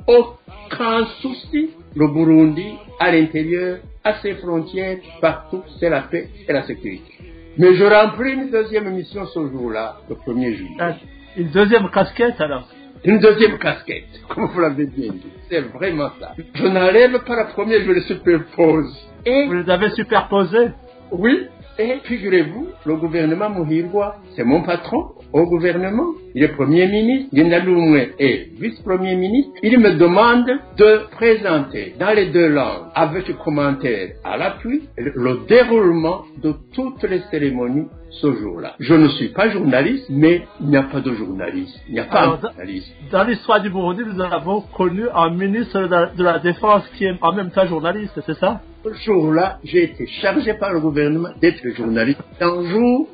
aucun 0.07 1.07
souci. 1.21 1.71
Le 1.95 2.07
Burundi, 2.09 2.75
à 3.01 3.11
l'intérieur, 3.13 3.79
à 4.05 4.15
ses 4.21 4.35
frontières, 4.35 4.99
partout, 5.21 5.63
c'est 5.79 5.91
la 5.91 6.03
paix 6.03 6.29
et 6.49 6.53
la 6.53 6.63
sécurité. 6.65 7.13
Mais 7.57 7.75
je 7.75 7.85
remplis 7.85 8.33
une 8.33 8.51
deuxième 8.51 8.91
mission 8.91 9.27
ce 9.27 9.41
jour-là, 9.49 9.97
le 10.09 10.15
1er 10.15 10.55
juillet. 10.55 10.77
Ah, 10.79 10.95
Une 11.37 11.49
deuxième 11.49 11.91
casquette 11.91 12.41
alors? 12.41 12.69
Une 13.05 13.19
deuxième 13.19 13.59
casquette, 13.59 14.05
comme 14.29 14.47
vous 14.47 14.61
l'avez 14.61 14.87
bien 14.87 15.13
dit. 15.13 15.33
C'est 15.51 15.61
vraiment 15.61 16.11
ça. 16.21 16.35
Je 16.55 16.67
n'enlève 16.67 17.19
pas 17.25 17.37
la 17.37 17.45
première, 17.47 17.81
je 17.83 17.91
le 17.91 18.01
superpose. 18.03 18.97
Et 19.27 19.47
Vous 19.47 19.55
les 19.55 19.71
avez 19.71 19.91
superposés 19.91 20.69
oui, 21.11 21.47
et 21.79 22.01
figurez-vous, 22.05 22.69
le 22.87 22.97
gouvernement 22.97 23.51
Muhirwa, 23.51 24.17
c'est 24.35 24.45
mon 24.45 24.63
patron 24.63 25.13
au 25.33 25.45
gouvernement. 25.47 26.09
Il 26.35 26.43
est 26.43 26.49
premier 26.49 26.87
ministre, 26.87 27.31
Gendaloumwe 27.37 28.15
est 28.19 28.49
vice-premier 28.59 29.15
ministre. 29.17 29.53
Il 29.63 29.79
me 29.79 29.95
demande 29.95 30.47
de 30.77 31.01
présenter 31.13 31.95
dans 31.99 32.11
les 32.15 32.27
deux 32.31 32.49
langues, 32.49 32.87
avec 32.95 33.37
commentaires 33.39 34.11
à 34.25 34.37
l'appui, 34.37 34.83
le, 34.97 35.13
le 35.15 35.41
déroulement 35.49 36.23
de 36.43 36.55
toutes 36.75 37.03
les 37.05 37.21
cérémonies 37.31 37.87
ce 38.11 38.33
jour-là. 38.33 38.75
Je 38.81 38.95
ne 38.95 39.09
suis 39.09 39.29
pas 39.29 39.51
journaliste, 39.51 40.07
mais 40.09 40.43
il 40.61 40.69
n'y 40.69 40.77
a 40.77 40.83
pas 40.85 41.01
de 41.01 41.13
journaliste. 41.13 41.79
Il 41.89 41.95
n'y 41.95 42.01
a 42.01 42.05
pas 42.05 42.21
Alors, 42.21 42.39
de 42.39 42.49
journaliste. 42.49 42.95
Dans 43.13 43.25
l'histoire 43.25 43.61
du 43.61 43.71
Burundi, 43.71 44.03
nous 44.07 44.21
avons 44.23 44.63
connu 44.77 45.05
un 45.15 45.31
ministre 45.31 45.81
de 45.81 45.87
la, 45.87 46.07
de 46.07 46.25
la 46.25 46.39
Défense 46.39 46.89
qui 46.97 47.05
est 47.05 47.15
en 47.21 47.33
même 47.33 47.51
temps 47.51 47.67
journaliste, 47.67 48.19
c'est 48.27 48.39
ça? 48.39 48.63
Ce 48.95 49.05
jour-là, 49.05 49.59
j'ai 49.65 49.85
été 49.85 50.07
chargé 50.07 50.55
par 50.55 50.73
le 50.73 50.81
gouvernement 50.81 51.31
d'être 51.41 51.69
journaliste 51.77 52.21
un 52.41 52.63
jour 52.71 53.09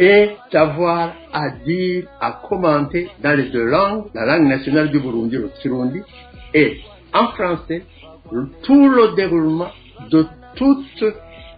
et 0.00 0.30
d'avoir 0.52 1.12
à 1.32 1.50
dire, 1.64 2.08
à 2.20 2.40
commenter 2.48 3.08
dans 3.22 3.36
les 3.36 3.50
deux 3.50 3.64
langues, 3.64 4.06
la 4.14 4.26
langue 4.26 4.48
nationale 4.48 4.90
du 4.90 4.98
Burundi, 4.98 5.36
le 5.36 5.50
Kirundi, 5.60 6.00
et 6.54 6.80
en 7.14 7.28
français, 7.28 7.84
tout 8.62 8.88
le 8.88 9.14
déroulement 9.14 9.70
de 10.10 10.26
toutes 10.56 11.04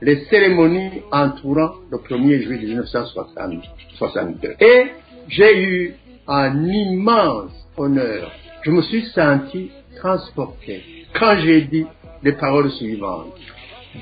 les 0.03 0.25
cérémonies 0.27 1.03
entourant 1.11 1.75
le 1.91 1.99
1er 1.99 2.43
juillet 2.43 2.67
1962. 2.67 4.57
Et 4.61 4.87
j'ai 5.29 5.63
eu 5.63 5.95
un 6.27 6.65
immense 6.67 7.53
honneur. 7.77 8.31
Je 8.63 8.71
me 8.71 8.83
suis 8.83 9.07
senti 9.07 9.71
transporté 9.97 10.83
quand 11.19 11.37
j'ai 11.39 11.63
dit 11.63 11.87
les 12.25 12.33
paroles 12.33 12.71
suivantes. 12.73 13.39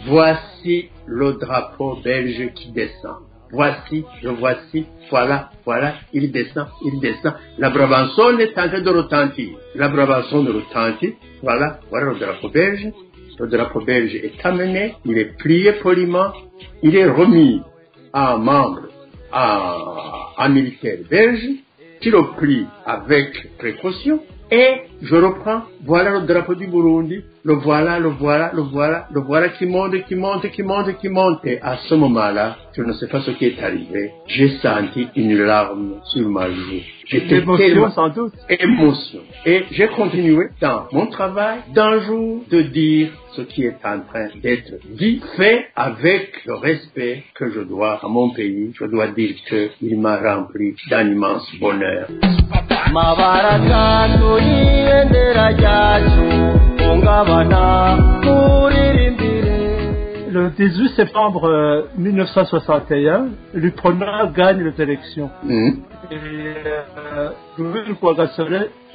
Voici 0.06 0.88
le 1.06 1.34
drapeau 1.34 1.98
belge 2.02 2.52
qui 2.54 2.70
descend. 2.70 3.16
Voici, 3.50 4.02
le 4.22 4.30
voici, 4.30 4.86
voilà, 5.10 5.50
voilà, 5.66 5.96
il 6.14 6.32
descend, 6.32 6.68
il 6.86 7.00
descend. 7.00 7.34
La 7.58 7.68
brabançonne 7.68 8.40
est 8.40 8.56
en 8.58 8.68
train 8.68 8.80
de 8.80 8.88
retentir. 8.88 9.50
La 9.74 9.88
brabançonne 9.88 10.48
retentit. 10.48 11.14
Voilà, 11.42 11.80
voilà 11.90 12.12
le 12.12 12.18
drapeau 12.18 12.48
belge. 12.48 12.88
Le 13.38 13.48
drapeau 13.48 13.80
belge 13.80 14.14
est 14.14 14.44
amené, 14.46 14.94
il 15.04 15.18
est 15.18 15.36
plié 15.36 15.72
poliment, 15.82 16.32
il 16.82 16.96
est 16.96 17.08
remis 17.08 17.60
à 18.12 18.34
un 18.34 18.38
membre, 18.38 18.82
à 19.32 20.32
un 20.38 20.48
militaire 20.48 20.98
belge, 21.10 21.48
qui 22.00 22.10
le 22.10 22.22
plie 22.38 22.66
avec 22.86 23.56
précaution, 23.58 24.20
et 24.50 24.82
je 25.02 25.16
reprends, 25.16 25.62
voilà 25.84 26.10
le 26.12 26.20
drapeau 26.26 26.54
du 26.54 26.66
Burundi, 26.68 27.22
le 27.44 27.54
voilà, 27.54 27.98
le 27.98 28.08
voilà, 28.10 28.52
le 28.54 28.62
voilà, 28.62 29.08
le 29.12 29.20
voilà 29.20 29.48
qui 29.48 29.66
monte, 29.66 29.96
qui 30.06 30.14
monte, 30.14 30.48
qui 30.50 30.62
monte, 30.62 30.96
qui 30.98 31.08
monte. 31.08 31.40
Et 31.44 31.58
à 31.60 31.76
ce 31.88 31.94
moment-là, 31.96 32.56
je 32.76 32.82
ne 32.82 32.92
sais 32.92 33.08
pas 33.08 33.20
ce 33.20 33.32
qui 33.32 33.46
est 33.46 33.60
arrivé, 33.62 34.12
j'ai 34.28 34.48
senti 34.60 35.08
une 35.16 35.36
larme 35.38 35.94
sur 36.04 36.28
ma 36.28 36.48
joue. 36.50 36.80
J'étais 37.08 37.40
L'émotion 37.40 37.66
tellement 37.66 37.90
sans 37.90 38.08
doute. 38.10 38.32
émotion. 38.48 39.18
Et 39.44 39.64
j'ai 39.72 39.88
continué 39.88 40.46
dans 40.60 40.86
mon 40.92 41.06
travail 41.08 41.58
d'un 41.74 42.00
jour 42.02 42.44
de 42.48 42.62
dire 42.62 43.10
ce 43.32 43.42
qui 43.42 43.64
est 43.64 43.76
en 43.84 44.00
train 44.08 44.28
d'être 44.42 44.74
dit, 44.90 45.20
fait 45.36 45.66
avec 45.74 46.44
le 46.46 46.54
respect 46.54 47.24
que 47.34 47.50
je 47.50 47.60
dois 47.60 47.98
à 48.02 48.08
mon 48.08 48.30
pays. 48.30 48.72
Je 48.78 48.84
dois 48.86 49.08
dire 49.08 49.34
qu'il 49.48 49.98
m'a 50.00 50.16
rempli 50.18 50.74
d'un 50.88 51.10
immense 51.10 51.50
bonheur. 51.60 52.06
Ryacu 54.92 56.26
hungabana 56.78 57.96
Le 60.30 60.50
18 60.56 60.96
septembre 60.96 61.44
euh, 61.44 61.82
1961, 61.98 63.26
l'UPRONA 63.52 64.32
gagne 64.34 64.64
les 64.64 64.82
élections. 64.82 65.30
Mhm. 65.44 65.82
Et 66.10 66.16
euh, 66.16 67.28
Louis 67.58 67.80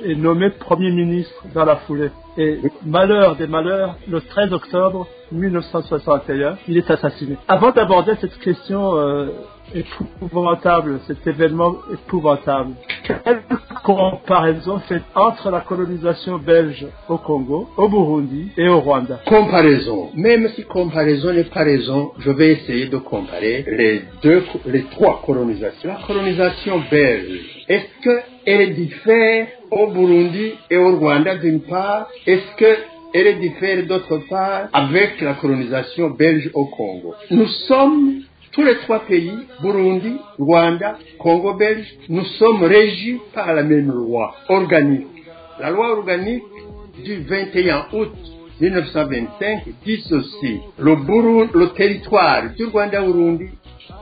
est 0.04 0.16
nommé 0.16 0.50
Premier 0.50 0.92
ministre 0.92 1.44
dans 1.54 1.66
la 1.66 1.76
foulée. 1.78 2.10
Et 2.38 2.60
malheur 2.86 3.36
des 3.36 3.48
malheurs, 3.48 3.96
le 4.08 4.20
13 4.22 4.52
octobre 4.54 5.08
1961, 5.32 6.58
il 6.68 6.78
est 6.78 6.90
assassiné. 6.90 7.38
Avant 7.48 7.72
d'aborder 7.72 8.14
cette 8.20 8.38
question 8.40 8.98
euh, 8.98 9.28
épouvantable, 9.74 11.00
cet 11.08 11.26
événement 11.28 11.76
épouvantable, 11.92 12.74
quelle 13.04 13.42
comparaison 13.84 14.80
fait 14.80 15.02
entre 15.16 15.50
la 15.50 15.62
colonisation 15.62 16.38
belge 16.38 16.86
au 17.08 17.18
Congo, 17.18 17.70
au 17.78 17.88
Burundi 17.88 18.50
et 18.58 18.68
au 18.68 18.80
Rwanda 18.80 19.20
Comparaison. 19.26 20.10
Même 20.14 20.50
si 20.56 20.64
comparaison 20.64 21.34
n'est 21.34 21.44
pas 21.46 21.64
raison, 21.64 22.12
je 22.20 22.32
vais 22.32 22.54
essayer 22.54 22.88
de 22.88 22.98
comparer 22.98 23.66
les 23.68 24.02
deux, 24.22 24.44
les 24.66 24.84
trois 24.84 25.22
colonisations. 25.26 25.90
La 25.90 26.06
colonisation 26.06 26.82
belge, 26.92 27.64
est-ce 27.68 28.04
qu'elle 28.04 28.76
diffère 28.76 29.48
au 29.72 29.88
Burundi 29.88 30.54
et 30.70 30.78
au 30.78 30.98
Rwanda 30.98 31.36
d'une 31.36 31.62
part? 31.62 32.08
Est-ce 32.26 32.56
qu'elle 32.58 33.40
diffère 33.40 33.86
d'autre 33.86 34.18
part 34.30 34.68
avec 34.74 35.22
la 35.22 35.34
colonisation 35.36 36.10
belge 36.10 36.50
au 36.54 36.66
Congo? 36.66 37.14
Nous 37.32 37.48
sommes 37.68 38.22
tous 38.52 38.64
les 38.64 38.78
trois 38.80 39.00
pays, 39.00 39.34
Burundi, 39.62 40.18
Rwanda, 40.40 40.98
Congo 41.20 41.54
belge, 41.54 41.88
nous 42.10 42.26
sommes 42.40 42.64
régis 42.64 43.20
par 43.34 43.54
la 43.54 43.64
même 43.64 43.92
loi 43.92 44.36
organique. 44.50 45.08
La 45.60 45.72
loi 45.72 45.98
organique 45.98 46.44
du 47.04 47.22
21 47.22 47.88
août 47.94 48.14
1925 48.60 49.64
dit 49.86 50.04
ceci. 50.08 50.60
Le, 50.80 50.96
Burundi, 50.96 51.52
le 51.54 51.70
territoire 51.70 52.44
du 52.56 52.66
Rwanda-Burundi 52.66 53.50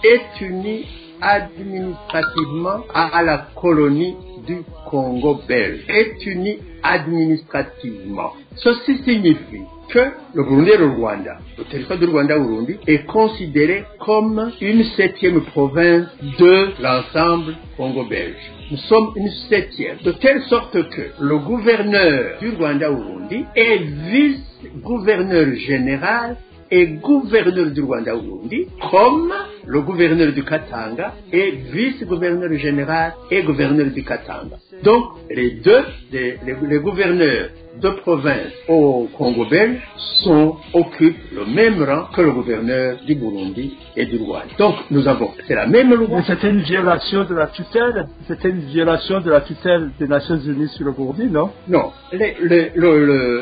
est 0.04 0.42
uni 0.42 0.86
administrativement 1.22 2.84
à 2.94 3.22
la 3.24 3.48
colonie 3.56 4.16
du 4.46 4.58
Congo 4.90 5.40
belge, 5.48 5.86
est 5.88 6.26
unie 6.26 6.60
administrativement. 6.84 8.34
Ceci 8.56 8.98
signifie 9.04 9.64
que 9.90 10.00
le 10.34 10.44
Burundi 10.44 10.72
et 10.72 10.78
Rwanda, 10.78 11.38
le 11.58 11.64
territoire 11.66 12.00
du 12.00 12.06
Rwanda 12.06 12.38
Burundi, 12.38 12.78
est 12.88 13.06
considéré 13.06 13.84
comme 14.00 14.52
une 14.62 14.84
septième 14.96 15.42
province 15.42 16.08
de 16.40 16.82
l'ensemble 16.82 17.56
Congo-belge. 17.78 18.52
Nous 18.72 18.78
sommes 18.78 19.12
une 19.16 19.30
septième, 19.50 19.98
de 20.04 20.12
telle 20.12 20.42
sorte 20.44 20.90
que 20.90 21.02
le 21.20 21.38
gouverneur 21.38 22.40
du 22.40 22.50
Rwanda 22.52 22.90
Burundi 22.90 23.46
est 23.56 23.78
vice-gouverneur 23.78 25.54
général 25.56 26.38
et 26.72 26.88
gouverneur 26.88 27.68
du 27.72 27.82
Rwanda 27.82 28.16
Burundi, 28.16 28.68
comme 28.90 29.34
le 29.68 29.82
gouverneur 29.82 30.32
du 30.34 30.44
Katanga 30.44 31.14
est 31.32 31.52
vice-gouverneur 31.74 32.52
général 32.58 33.14
et 33.32 33.44
gouverneur 33.44 33.88
du 33.88 34.04
Katanga. 34.04 34.58
Donc, 34.84 35.04
les 35.30 35.52
deux, 35.52 35.84
les, 36.12 36.38
les- 36.46 36.56
les 36.68 36.80
gouverneurs 36.80 37.50
de 37.82 37.90
province 37.90 38.54
au 38.70 39.10
Congo 39.18 39.46
belge 39.46 39.80
sont, 40.24 40.56
occupent 40.74 41.18
le 41.34 41.46
même 41.46 41.84
rang 41.84 42.06
que 42.16 42.22
le 42.22 42.32
gouverneur 42.32 42.98
du 43.06 43.16
Burundi 43.16 43.76
et 43.98 44.06
du 44.06 44.18
Rwanda. 44.18 44.46
Donc, 44.58 44.76
nous 44.92 45.06
avons, 45.10 45.32
c'est 45.46 45.56
la 45.56 45.68
même 45.68 45.94
loi. 45.94 46.22
C'était 46.26 46.50
une 46.52 46.62
violation 46.62 47.26
de 47.26 47.36
la 47.36 47.48
tutelle, 47.48 48.08
c'était 48.28 48.50
une 48.50 48.62
violation 48.62 49.20
de 49.20 49.30
la 49.30 49.42
tutelle 49.42 49.90
des 50.00 50.08
Nations 50.08 50.38
Unies 50.38 50.70
sur 50.70 50.86
le 50.86 50.94
Burundi, 50.94 51.26
non? 51.26 51.52
Non, 51.68 51.92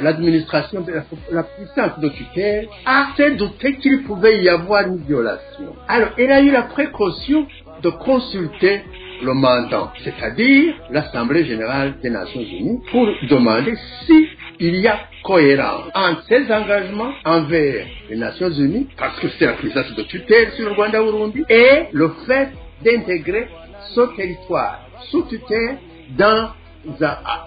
l'administration 0.02 0.82
de 0.82 0.92
la, 0.94 1.04
la 1.32 1.44
puissance 1.44 2.00
de 2.00 2.10
tutelle 2.10 2.68
a 2.86 3.08
s'est 3.16 3.32
douté 3.36 3.76
qu'il 3.78 4.04
pouvait 4.04 4.42
y 4.42 4.50
avoir 4.50 4.88
une 4.88 4.98
violation. 4.98 5.76
Alors, 5.88 6.10
elle 6.18 6.32
a 6.32 6.42
eu 6.42 6.52
la 6.52 6.64
précaution 6.64 7.48
de 7.82 7.90
consulter 7.90 8.82
le 9.24 9.34
mandant, 9.34 9.92
c'est-à-dire 10.04 10.74
l'Assemblée 10.90 11.46
générale 11.46 11.96
des 12.02 12.10
Nations 12.10 12.42
Unies, 12.42 12.82
pour 12.92 13.08
demander 13.30 13.74
si 14.06 14.28
il 14.60 14.76
y 14.78 14.88
a 14.88 15.00
cohérence 15.24 15.90
entre 15.94 16.24
ses 16.24 16.52
engagements 16.52 17.14
envers 17.26 17.86
les 18.10 18.18
Nations 18.18 18.52
Unies, 18.52 18.88
parce 18.98 19.20
que 19.20 19.28
c'est 19.38 19.46
la 19.46 19.54
puissance 19.54 19.94
de 19.96 20.04
tutelle 20.04 20.52
sur 20.52 20.68
le 20.70 20.76
Rwanda 20.76 21.02
Burundi, 21.02 21.44
et 21.50 21.88
le 21.92 22.10
fait 22.26 22.50
d'intégrer 22.84 23.48
ce 23.96 24.16
territoire 24.16 24.82
sous 25.10 25.24
tutelle 25.24 25.78
dans 26.18 26.50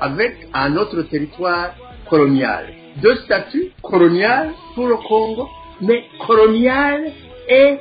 avec 0.01 0.49
un 0.55 0.77
autre 0.77 1.03
territoire 1.03 1.75
colonial. 2.09 2.73
Deux 3.03 3.17
statuts 3.17 3.71
colonial 3.83 4.51
pour 4.75 4.87
le 4.87 4.97
Congo, 4.97 5.49
mais 5.83 6.05
colonial 6.27 7.13
et 7.49 7.77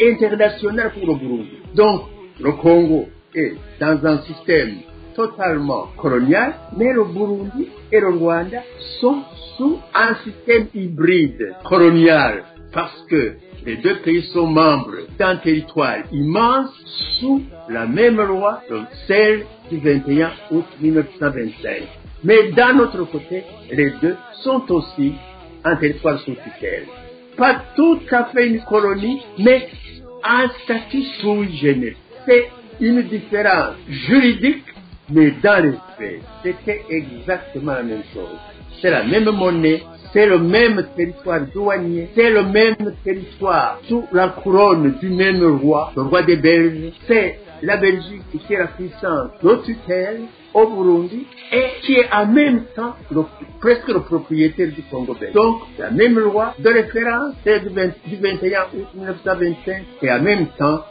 international 0.00 0.92
pour 0.92 1.06
le 1.06 1.14
Burundi. 1.14 1.58
Donc, 1.74 2.02
le 2.40 2.52
Congo 2.52 3.08
est 3.34 3.54
dans 3.80 4.04
un 4.06 4.18
système 4.22 4.76
totalement 5.14 5.88
colonial, 5.96 6.54
mais 6.76 6.92
le 6.92 7.04
Burundi 7.04 7.68
et 7.90 8.00
le 8.00 8.10
Rwanda 8.10 8.62
sont 9.00 9.22
sous 9.56 9.78
un 9.94 10.14
système 10.24 10.66
hybride 10.74 11.54
colonial 11.64 12.44
parce 12.72 13.04
que 13.08 13.34
les 13.64 13.76
deux 13.76 13.96
pays 13.96 14.22
sont 14.32 14.46
membres 14.46 14.96
d'un 15.18 15.36
territoire 15.36 15.98
immense 16.10 16.70
sous 17.20 17.42
la 17.68 17.86
même 17.86 18.20
loi, 18.20 18.62
donc 18.68 18.86
celle 19.06 19.44
du 19.70 19.78
21 19.78 20.30
août 20.50 20.64
1925. 20.80 21.82
Mais 22.24 22.50
d'un 22.52 22.78
autre 22.78 23.04
côté, 23.04 23.44
les 23.70 23.90
deux 24.00 24.16
sont 24.42 24.70
aussi 24.72 25.12
un 25.64 25.76
territoire 25.76 26.18
sous. 26.20 26.34
Pas 27.36 27.62
tout 27.76 28.00
à 28.10 28.24
fait 28.26 28.48
une 28.48 28.60
colonie, 28.62 29.22
mais 29.38 29.68
un 30.24 30.48
statut 30.64 31.04
generis. 31.22 31.96
C'est 32.26 32.48
une 32.80 33.02
différence 33.02 33.76
juridique, 33.88 34.64
mais 35.10 35.32
dans 35.42 35.64
les 35.64 36.20
c'était 36.42 36.82
exactement 36.90 37.72
la 37.72 37.82
même 37.82 38.02
chose. 38.12 38.38
C'est 38.80 38.90
la 38.90 39.04
même 39.04 39.30
monnaie, 39.30 39.82
c'est 40.12 40.26
le 40.26 40.38
même 40.38 40.86
territoire 40.96 41.40
douanier, 41.52 42.08
c'est 42.14 42.30
le 42.30 42.42
même 42.44 42.76
territoire 43.04 43.80
sous 43.88 44.04
la 44.12 44.28
couronne 44.28 44.98
du 45.00 45.10
même 45.10 45.44
roi, 45.60 45.92
le 45.96 46.02
roi 46.02 46.22
des 46.22 46.36
Belges. 46.36 46.92
C'est 47.06 47.38
la 47.62 47.76
Belgique 47.76 48.22
qui 48.32 48.52
est 48.52 48.58
la 48.58 48.66
puissance 48.66 49.30
de 49.42 49.54
tutelle 49.64 50.22
au 50.52 50.66
Burundi 50.66 51.26
et 51.52 51.64
qui 51.82 51.94
est 51.94 52.12
en 52.12 52.26
même 52.26 52.64
temps 52.74 52.94
presque 53.60 53.88
le 53.88 54.00
propriétaire 54.00 54.68
du 54.68 54.82
Congo 54.82 55.14
belge. 55.14 55.32
Donc, 55.32 55.62
la 55.78 55.90
même 55.90 56.18
loi 56.18 56.54
de 56.58 56.68
référence, 56.68 57.34
celle 57.44 57.62
du, 57.62 57.68
20 57.68 57.86
du 58.06 58.16
21 58.16 58.62
août 58.74 58.86
1925, 58.94 59.84
et 60.02 60.12
en 60.12 60.20
même 60.20 60.46
temps, 60.58 60.84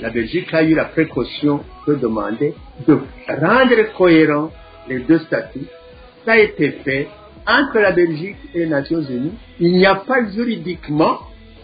la 0.00 0.10
Belgique 0.10 0.52
a 0.52 0.62
eu 0.62 0.74
la 0.74 0.86
précaution 0.86 1.60
de 1.86 1.94
demander 1.94 2.54
de 2.86 2.98
rendre 3.28 3.92
cohérents 3.96 4.50
les 4.88 5.00
deux 5.00 5.18
statuts. 5.20 5.66
Ça 6.24 6.32
a 6.32 6.38
été 6.38 6.70
fait 6.84 7.08
entre 7.46 7.78
la 7.78 7.92
Belgique 7.92 8.36
et 8.54 8.60
les 8.60 8.66
Nations 8.66 9.02
Unies. 9.02 9.34
Il 9.60 9.72
n'y 9.72 9.86
a 9.86 9.96
pas 9.96 10.26
juridiquement 10.30 11.18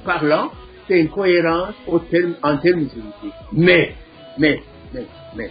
parlant, 0.04 0.50
c'est 0.86 1.00
une 1.00 1.08
cohérence 1.08 1.74
au 1.86 1.98
terme, 1.98 2.34
en 2.42 2.56
termes 2.58 2.80
juridiques. 2.80 3.34
Mais, 3.52 3.94
mais, 4.38 4.62
mais, 4.92 5.06
mais, 5.36 5.50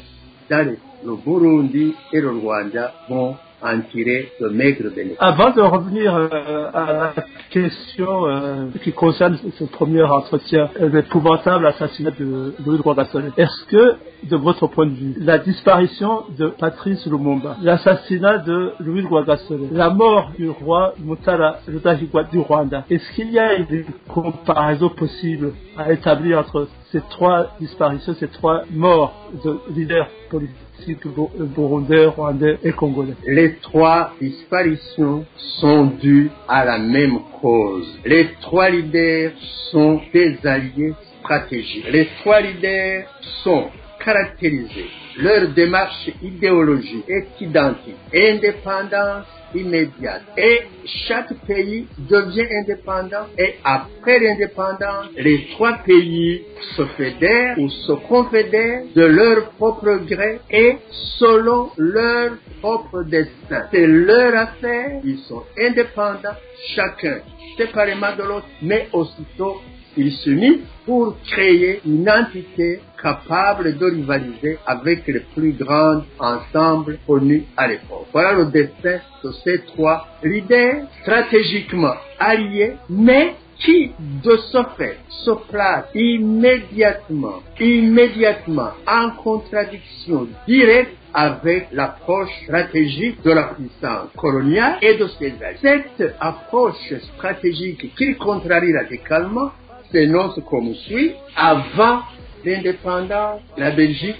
dans 0.49 0.75
le 1.05 1.15
Burundi 1.15 1.95
et 2.13 2.21
le 2.21 2.29
Rwanda 2.29 2.93
vont 3.09 3.35
de. 3.61 5.15
Avant 5.19 5.51
de 5.51 5.61
revenir 5.61 6.15
euh, 6.15 6.69
à 6.73 6.93
la 6.93 7.13
question 7.49 8.25
euh, 8.27 8.67
qui 8.83 8.91
concerne 8.93 9.37
ce 9.57 9.63
premier 9.65 10.03
entretien, 10.03 10.69
euh, 10.79 10.89
l'épouvantable 10.89 11.67
assassinat 11.67 12.11
de 12.11 12.53
Louis 12.65 12.79
Rwagasone, 12.79 13.31
est-ce 13.37 13.65
que, 13.65 13.95
de 14.23 14.35
votre 14.35 14.67
point 14.67 14.85
de 14.85 14.91
vue, 14.93 15.13
la 15.19 15.37
disparition 15.37 16.23
de 16.37 16.47
Patrice 16.47 17.05
Lumumba, 17.05 17.57
l'assassinat 17.61 18.39
de 18.39 18.73
Louis 18.79 19.01
Rwagasone, 19.05 19.69
la 19.71 19.89
mort 19.89 20.31
du 20.37 20.49
roi 20.49 20.93
Mutara 20.99 21.57
Rudahigwa 21.67 22.23
du 22.25 22.39
Rwanda, 22.39 22.83
est-ce 22.89 23.11
qu'il 23.13 23.31
y 23.31 23.39
a 23.39 23.55
une 23.55 23.85
comparaison 24.07 24.89
possible 24.89 25.53
à 25.77 25.91
établir 25.91 26.39
entre 26.39 26.67
ces 26.91 27.01
trois 27.09 27.55
disparitions, 27.59 28.13
ces 28.19 28.27
trois 28.27 28.63
morts 28.71 29.13
de 29.45 29.57
leaders 29.73 30.07
politiques 30.29 31.05
bur- 31.07 31.29
burundais, 31.39 32.05
rwandais 32.07 32.57
et 32.63 32.71
congolais? 32.71 33.15
Les 33.27 33.55
trois 33.57 34.11
disparitions 34.21 35.25
sont 35.59 35.85
dues 36.01 36.31
à 36.47 36.65
la 36.65 36.77
même 36.79 37.19
cause. 37.41 37.87
Les 38.05 38.29
trois 38.41 38.69
leaders 38.69 39.31
sont 39.71 40.01
des 40.13 40.37
alliés 40.43 40.93
stratégiques. 41.21 41.85
Les 41.91 42.07
trois 42.21 42.41
leaders 42.41 43.03
sont 43.43 43.65
caractérisés. 44.03 44.89
Leur 45.17 45.49
démarche 45.49 46.09
idéologique 46.21 47.05
est 47.07 47.41
identique. 47.41 47.95
Indépendance 48.13 49.25
immédiate. 49.53 50.21
Et 50.37 50.61
chaque 51.07 51.33
pays 51.47 51.87
devient 51.97 52.47
indépendant 52.61 53.27
et 53.37 53.55
après 53.63 54.19
l'indépendance, 54.19 55.07
les 55.17 55.47
trois 55.51 55.77
pays 55.85 56.43
se 56.75 56.85
fédèrent 56.85 57.57
ou 57.57 57.69
se 57.69 57.93
confédèrent 57.93 58.83
de 58.95 59.03
leur 59.05 59.49
propre 59.51 59.99
gré 60.05 60.39
et 60.51 60.77
selon 61.17 61.69
leur 61.77 62.31
propre 62.61 63.03
destin. 63.03 63.67
C'est 63.71 63.87
leur 63.87 64.35
affaire, 64.35 65.01
ils 65.03 65.19
sont 65.19 65.43
indépendants, 65.57 66.37
chacun 66.75 67.19
séparément 67.57 68.15
de 68.17 68.23
l'autre, 68.23 68.47
mais 68.61 68.87
aussitôt 68.93 69.57
ils 69.97 70.11
s'unissent 70.13 70.67
pour 70.85 71.15
créer 71.23 71.81
une 71.85 72.09
entité 72.09 72.79
capable 73.01 73.77
de 73.77 73.85
rivaliser 73.85 74.57
avec 74.65 75.07
les 75.07 75.21
plus 75.35 75.53
grands 75.53 76.01
ensembles 76.19 76.97
connus 77.07 77.45
à 77.57 77.67
l'époque. 77.67 78.07
Voilà 78.11 78.33
le 78.33 78.45
destin 78.45 78.99
de 79.23 79.31
ces 79.43 79.61
trois 79.65 80.07
leaders 80.23 80.83
stratégiquement 81.01 81.95
alliés, 82.19 82.73
mais 82.89 83.35
qui, 83.59 83.91
de 84.23 84.37
ce 84.37 84.63
fait, 84.77 84.97
se 85.09 85.31
placent 85.49 85.89
immédiatement, 85.93 87.41
immédiatement 87.59 88.71
en 88.87 89.11
contradiction 89.11 90.27
directe 90.47 90.95
avec 91.13 91.67
l'approche 91.73 92.29
stratégique 92.43 93.21
de 93.23 93.31
la 93.31 93.55
puissance 93.55 94.09
coloniale 94.15 94.77
et 94.81 94.95
de 94.95 95.07
ses 95.19 95.33
alliés. 95.43 95.57
Cette 95.61 96.15
approche 96.19 96.93
stratégique 97.15 97.93
qu'ils 97.95 98.17
contrarient 98.17 98.73
radicalement 98.73 99.51
s'énonce 99.91 100.39
comme 100.49 100.73
suit. 100.75 101.13
Avant 101.35 102.01
l'indépendance, 102.45 103.41
la 103.57 103.71
Belgique 103.71 104.15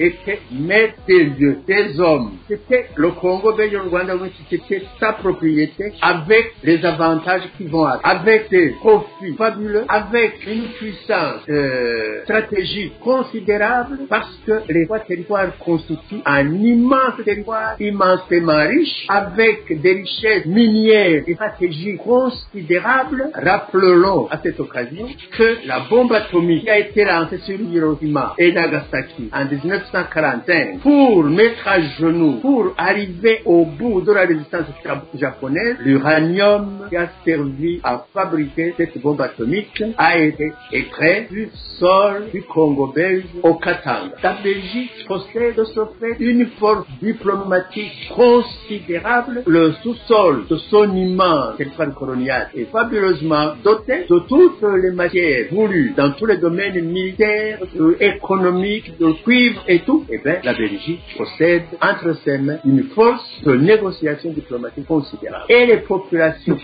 étaient 0.00 0.40
maîtres 0.50 0.94
des 1.06 1.24
lieux, 1.24 1.58
des 1.66 2.00
hommes. 2.00 2.32
C'était 2.48 2.86
le 2.96 3.10
Congo 3.10 3.52
belge, 3.54 3.72
le 3.72 3.82
Rwanda, 3.82 4.14
c'était 4.48 4.82
sa 4.98 5.12
propriété 5.12 5.92
avec 6.00 6.54
les 6.62 6.84
avantages 6.84 7.42
qui 7.56 7.66
vont 7.66 7.84
avec, 7.84 8.04
avec 8.04 8.50
des 8.50 8.70
profits 8.80 9.34
fabuleux, 9.36 9.84
avec 9.88 10.46
une 10.46 10.68
puissance 10.78 11.42
euh, 11.48 12.22
stratégique 12.24 12.98
considérable 13.00 13.98
parce 14.08 14.34
que 14.46 14.62
les 14.68 14.86
trois 14.86 15.00
territoires 15.00 15.56
constituent 15.58 16.22
un 16.24 16.54
immense 16.54 17.22
territoire 17.24 17.76
immensément 17.80 18.66
riche 18.66 19.06
avec 19.08 19.80
des 19.80 19.92
richesses 19.92 20.46
minières 20.46 21.22
et 21.26 21.34
stratégiques 21.34 21.98
considérables. 21.98 23.30
Rappelons 23.34 24.28
à 24.30 24.38
cette 24.42 24.58
occasion 24.58 25.06
que 25.36 25.66
la 25.66 25.80
bombe 25.90 26.12
atomique 26.12 26.62
qui 26.62 26.70
a 26.70 26.78
été 26.78 27.04
lancée 27.04 27.38
sur 27.38 27.60
Hiroshima 27.60 28.34
et 28.38 28.52
Nagasaki 28.52 29.30
en 29.32 29.44
1945 29.92 30.80
pour 30.80 31.24
mettre 31.24 31.66
à 31.66 31.80
genoux, 31.80 32.38
pour 32.40 32.74
arriver 32.76 33.42
au 33.44 33.64
bout 33.64 34.00
de 34.02 34.12
la 34.12 34.22
résistance 34.22 34.66
japonaise, 35.14 35.76
l'uranium 35.84 36.86
qui 36.88 36.96
a 36.96 37.08
servi 37.24 37.80
à 37.82 38.04
fabriquer 38.12 38.74
cette 38.76 39.00
bombe 39.00 39.20
atomique 39.20 39.82
a 39.98 40.18
été 40.18 40.52
extrait 40.72 41.28
du 41.30 41.48
sol 41.78 42.28
du 42.32 42.42
Congo 42.42 42.92
belge 42.94 43.24
au 43.42 43.54
Katanga. 43.54 44.14
La 44.22 44.36
Belgique 44.42 45.06
possède 45.08 45.56
de 45.56 45.64
ce 45.64 45.80
fait 45.98 46.16
une 46.20 46.46
force 46.58 46.86
diplomatique 47.02 48.12
considérable. 48.14 49.42
Le 49.46 49.72
sous-sol 49.82 50.44
de 50.48 50.56
son 50.56 50.94
immense 50.94 51.56
territoire 51.56 51.94
colonial 51.94 52.48
est 52.54 52.70
fabuleusement 52.70 53.54
doté 53.64 54.06
de 54.08 54.18
toutes 54.28 54.62
les 54.82 54.90
matières 54.92 55.46
voulues 55.50 55.92
dans 55.96 56.12
tous 56.12 56.26
les 56.26 56.36
domaines 56.36 56.80
militaires, 56.84 57.58
économiques, 58.00 58.98
de 58.98 59.12
cuivre 59.24 59.62
et 59.66 59.79
tout. 59.80 60.04
Eh 60.10 60.18
bien, 60.18 60.38
la 60.42 60.54
Belgique 60.54 61.02
possède 61.16 61.64
entre 61.80 62.14
ses 62.24 62.38
mains 62.38 62.58
une 62.64 62.84
force 62.84 63.42
de 63.42 63.54
négociation 63.56 64.32
diplomatique 64.32 64.86
considérable. 64.86 65.44
Et 65.48 65.66
les 65.66 65.78
populations 65.78 66.58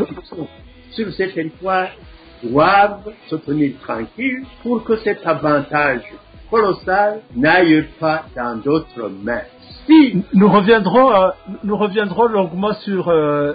sur 0.91 1.13
ces 1.15 1.29
territoires 1.33 1.91
doivent 2.43 3.13
se 3.29 3.37
tenir 3.37 3.73
tranquilles 3.83 4.45
pour 4.63 4.85
que 4.85 4.97
cet 4.99 5.27
avantage 5.27 6.03
colossal 6.51 7.21
n'aille 7.35 7.87
pas 7.99 8.25
dans 8.37 8.57
d'autres 8.57 9.11
mains. 9.23 9.43
Si 9.87 10.23
nous 10.33 10.49
reviendrons, 10.49 11.13
euh, 11.13 11.29
nous 11.65 11.77
reviendrons 11.77 12.27
longuement 12.27 12.75
sur 12.75 13.09
euh, 13.09 13.55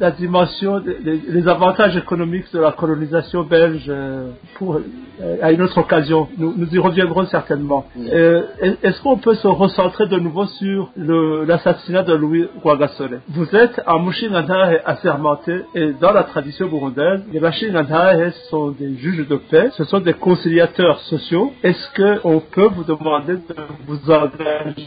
la 0.00 0.10
dimension, 0.10 0.82
les 1.04 1.48
avantages 1.48 1.96
économiques 1.96 2.52
de 2.52 2.58
la 2.60 2.72
colonisation 2.72 3.42
belge 3.42 3.84
euh, 3.88 4.30
pour, 4.54 4.76
euh, 4.76 5.36
à 5.42 5.52
une 5.52 5.62
autre 5.62 5.78
occasion. 5.78 6.28
Nous, 6.36 6.54
nous 6.56 6.74
y 6.74 6.78
reviendrons 6.78 7.26
certainement. 7.26 7.86
Euh, 7.98 8.42
Est-ce 8.82 9.00
qu'on 9.02 9.18
peut 9.18 9.34
se 9.34 9.48
recentrer 9.48 10.06
de 10.06 10.18
nouveau 10.18 10.46
sur 10.46 10.90
l'assassinat 10.96 12.02
de 12.02 12.14
Louis 12.14 12.46
Rwagasore 12.62 13.08
Vous 13.28 13.54
êtes 13.54 13.80
un 13.86 13.98
Mushingantahe 13.98 14.80
assermenté 14.84 15.62
et 15.74 15.92
dans 16.00 16.12
la 16.12 16.24
tradition 16.24 16.68
burundaise, 16.68 17.22
les 17.32 17.40
Mushingantahe 17.40 18.32
sont 18.50 18.70
des 18.70 18.96
juges 18.96 19.26
de 19.28 19.36
paix, 19.36 19.70
ce 19.76 19.84
sont 19.84 20.00
des 20.00 20.14
conciliateurs 20.14 21.00
sociaux. 21.00 21.52
Est-ce 21.62 22.22
qu'on 22.22 22.40
peut 22.40 22.68
vous 22.74 22.84
demander 22.84 23.34
de 23.34 23.54
vous 23.86 24.10
engager 24.10 24.86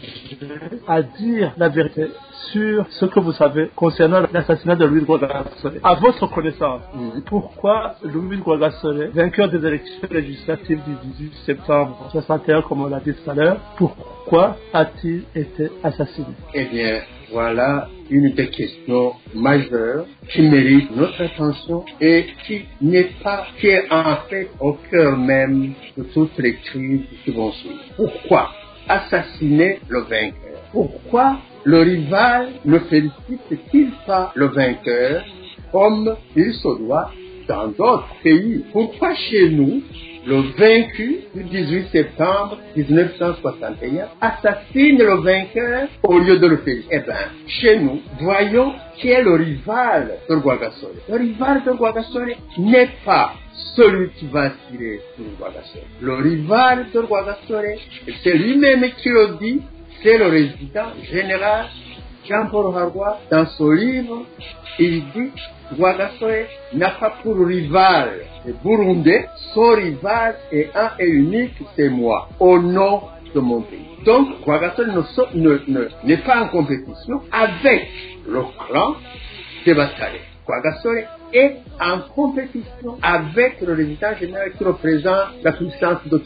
à 0.86 1.02
dire 1.02 1.52
la 1.56 1.68
vérité? 1.68 2.08
Sur 2.52 2.86
ce 2.90 3.06
que 3.06 3.20
vous 3.20 3.32
savez 3.32 3.70
concernant 3.74 4.22
l'assassinat 4.32 4.76
de 4.76 4.84
Louis 4.86 5.04
Rwagasore 5.04 5.72
À 5.82 5.94
votre 5.94 6.26
connaissance, 6.28 6.82
pourquoi 7.26 7.96
Louis 8.02 8.38
Rwagasore, 8.38 9.10
vainqueur 9.12 9.48
des 9.48 9.64
élections 9.66 10.08
législatives 10.10 10.80
du 10.86 10.94
18 11.18 11.32
septembre 11.46 12.08
61, 12.12 12.62
comme 12.62 12.82
on 12.82 12.88
l'a 12.88 13.00
dit 13.00 13.12
tout 13.12 13.30
à 13.30 13.34
l'heure, 13.34 13.58
pourquoi 13.76 14.56
a-t-il 14.72 15.24
été 15.34 15.70
assassiné? 15.82 16.28
Eh 16.54 16.64
bien, 16.66 17.00
voilà 17.32 17.88
une 18.10 18.32
des 18.32 18.48
questions 18.48 19.12
majeures 19.34 20.06
qui 20.30 20.42
mérite 20.42 20.94
notre 20.96 21.22
attention 21.22 21.84
et 22.00 22.26
qui 22.46 22.64
n'est 22.80 23.10
pas, 23.22 23.46
qui 23.58 23.66
est 23.68 23.90
en 23.92 24.16
fait 24.28 24.48
au 24.60 24.74
cœur 24.90 25.16
même 25.16 25.72
de 25.96 26.02
toutes 26.14 26.38
les 26.38 26.54
crises 26.56 27.02
qui 27.24 27.30
vont 27.32 27.52
suivre. 27.52 27.80
Pourquoi 27.96 28.50
assassiner 28.88 29.80
le 29.88 30.00
vainqueur? 30.00 30.48
Pourquoi 30.72 31.38
le 31.64 31.80
rival 31.80 32.48
ne 32.64 32.78
félicite-t-il 32.78 33.90
pas 34.06 34.32
le 34.34 34.46
vainqueur 34.46 35.24
comme 35.72 36.16
il 36.36 36.52
se 36.54 36.78
doit 36.78 37.10
dans 37.48 37.68
d'autres 37.68 38.08
pays 38.22 38.64
Pourquoi 38.72 39.14
chez 39.14 39.50
nous, 39.50 39.82
le 40.26 40.42
vaincu 40.58 41.20
du 41.34 41.44
18 41.44 41.88
septembre 41.90 42.58
1961 42.76 44.08
assassine 44.20 44.98
le 44.98 45.14
vainqueur 45.22 45.88
au 46.02 46.18
lieu 46.18 46.38
de 46.38 46.46
le 46.46 46.56
féliciter? 46.58 46.96
Eh 46.96 47.00
bien, 47.00 47.16
chez 47.46 47.78
nous, 47.80 48.00
voyons 48.20 48.72
qui 48.96 49.08
est 49.08 49.22
le 49.22 49.34
rival 49.34 50.12
de 50.28 50.34
Rwagasore. 50.34 50.90
Le 51.08 51.16
rival 51.16 51.62
de 51.64 51.70
Rwagasore 51.70 52.36
n'est 52.58 52.90
pas 53.04 53.32
celui 53.76 54.10
qui 54.10 54.26
va 54.26 54.50
tirer 54.70 55.00
sur 55.16 55.24
Rwagasore. 55.38 55.86
Le 56.00 56.14
rival 56.14 56.86
de 56.92 56.98
Rwagasore, 56.98 57.78
c'est 58.22 58.34
lui-même 58.34 58.90
qui 59.02 59.08
le 59.08 59.38
dit, 59.40 59.60
c'est 60.02 60.18
le 60.18 60.26
résident 60.26 60.92
général 61.10 61.66
Jean-Paul 62.28 62.76
Harwa, 62.76 63.20
dans 63.30 63.46
son 63.46 63.70
livre, 63.70 64.24
il 64.78 65.02
dit 65.12 65.30
Rwagasore 65.78 66.46
n'a 66.74 66.90
pas 66.90 67.14
pour 67.22 67.36
rival 67.46 68.10
le 68.44 68.52
Burundais, 68.62 69.26
son 69.54 69.70
rival 69.70 70.36
est 70.52 70.68
un 70.74 70.90
et 70.98 71.06
unique, 71.06 71.54
c'est 71.76 71.88
moi, 71.88 72.28
au 72.38 72.58
nom 72.58 73.02
de 73.34 73.40
mon 73.40 73.62
pays. 73.62 73.78
Donc, 74.04 74.28
Rwagasore 74.44 74.86
ne 74.88 75.02
so- 75.02 75.28
ne- 75.34 75.60
ne- 75.68 75.88
n'est 76.04 76.18
pas 76.18 76.42
en 76.42 76.48
compétition 76.48 77.22
avec 77.32 77.88
le 78.26 78.42
clan 78.66 78.96
de 79.66 79.72
Rwagasore 80.48 81.04
est 81.32 81.56
en 81.78 82.00
compétition 82.14 82.96
avec 83.02 83.60
le 83.60 83.74
résident 83.74 84.14
général 84.18 84.52
qui 84.56 84.64
représente 84.64 85.42
la 85.44 85.52
puissance 85.52 85.98
de. 86.06 86.22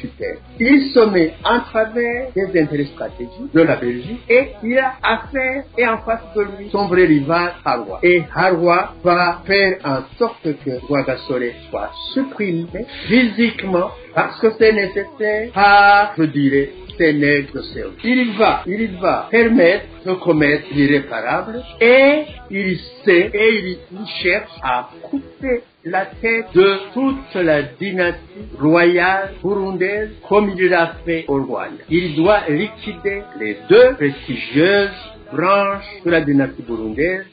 Il 0.61 0.93
se 0.93 1.01
met 1.11 1.35
en 1.45 1.61
travers 1.61 2.29
des 2.35 2.61
intérêts 2.61 2.85
stratégiques 2.85 3.53
de 3.53 3.61
la 3.61 3.77
Belgique 3.77 4.21
et 4.29 4.53
il 4.63 4.79
a 4.79 4.93
affaire 5.03 5.65
et 5.77 5.87
en 5.87 5.99
face 5.99 6.23
de 6.37 6.43
lui 6.43 6.71
son 6.71 6.87
vrai 6.87 7.05
rival 7.05 7.53
Harwa. 7.65 7.99
Et 8.03 8.23
Harwa 8.35 8.95
va 9.03 9.43
faire 9.45 9.79
en 9.85 10.03
sorte 10.19 10.43
que 10.65 10.87
Rwagasore 10.87 11.41
soit 11.71 11.91
supprimé 12.15 12.87
physiquement 13.09 13.91
parce 14.15 14.41
que 14.41 14.53
c'est 14.59 14.73
nécessaire 14.73 15.51
par, 15.53 16.15
je 16.17 16.25
dirais, 16.25 16.71
Il 16.99 18.33
va, 18.39 18.63
il 18.67 18.99
va 19.01 19.29
permettre 19.31 19.87
de 20.07 20.13
commettre 20.15 20.65
l'irréparable 20.73 21.63
et 21.81 22.25
il 22.51 22.79
sait 23.05 23.31
et 23.33 23.51
il, 23.65 23.79
cherche 24.23 24.53
à 24.63 24.91
couper 25.03 25.63
la 25.85 26.07
tête 26.07 26.47
de 26.55 26.77
toute 26.93 27.35
la 27.35 27.63
dynastie 27.63 28.21
royale 28.59 29.33
burundaise 29.43 30.11
comme 30.29 30.51
il 30.57 30.69
l'a 30.69 30.95
fait 31.05 31.25
au 31.29 31.43
Rwanda. 31.43 31.83
Il 31.89 32.17
doit 32.17 32.43
liquider 32.49 33.23
les 33.39 33.57
deux 33.69 33.95
prestigieuses 33.95 34.91
branches 35.33 36.03
de 36.05 36.11
la 36.11 36.21
dynastie 36.21 36.63
burundaise, 36.63 37.25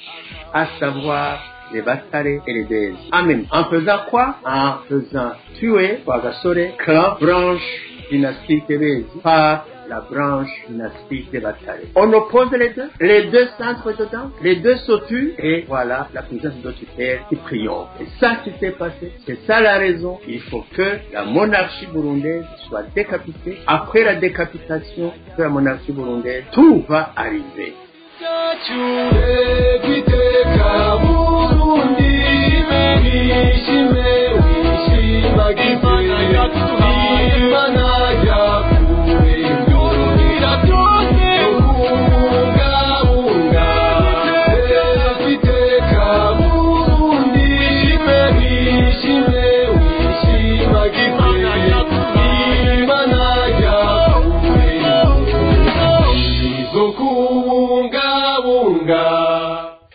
à 0.54 0.67
savoir 0.80 1.43
les 1.74 1.82
Batare 1.82 2.26
et 2.26 2.41
les 2.48 2.63
Dez. 2.63 2.93
En 3.12 3.24
même 3.24 3.45
en 3.52 3.65
faisant 3.65 4.00
quoi? 4.10 4.36
En 4.45 4.78
faisant 4.88 5.34
tuer 5.60 6.00
Rwagasore, 6.06 6.78
clan 6.78 7.17
branche 7.19 7.88
dynastique 8.10 8.67
Tebezi 8.67 9.06
par 9.24 9.65
la 9.89 10.02
branche 10.02 10.50
dynastique 10.69 11.32
des 11.32 11.39
Batare. 11.39 11.78
On 11.95 12.13
oppose 12.13 12.52
les 12.52 12.69
deux, 12.69 12.89
les 13.02 13.24
deux 13.32 13.48
s'entrent 13.58 13.98
dedans, 13.98 14.30
les 14.43 14.58
deux 14.58 14.76
tuent, 15.08 15.34
et 15.39 15.65
voilà 15.67 16.08
la 16.13 16.22
puissance 16.22 16.62
de 16.62 16.72
qui 16.72 17.36
triomphe. 17.45 17.89
Et 18.00 18.06
ça 18.19 18.38
qui 18.43 18.52
s'est 18.60 18.72
passé, 18.72 19.12
c'est 19.26 19.39
ça 19.48 19.60
la 19.60 19.78
raison. 19.78 20.19
Il 20.28 20.41
faut 20.41 20.63
que 20.76 21.00
la 21.12 21.26
monarchie 21.26 21.88
burundaise 21.88 22.45
soit 22.67 22.84
décapitée. 22.95 23.58
Après 23.65 24.04
la 24.04 24.15
décapitation 24.15 25.12
de 25.38 25.43
la 25.43 25.50
monarchie 25.50 25.91
burundaise, 25.91 26.43
tout 26.52 26.86
va 26.88 27.12
arriver. 27.15 27.74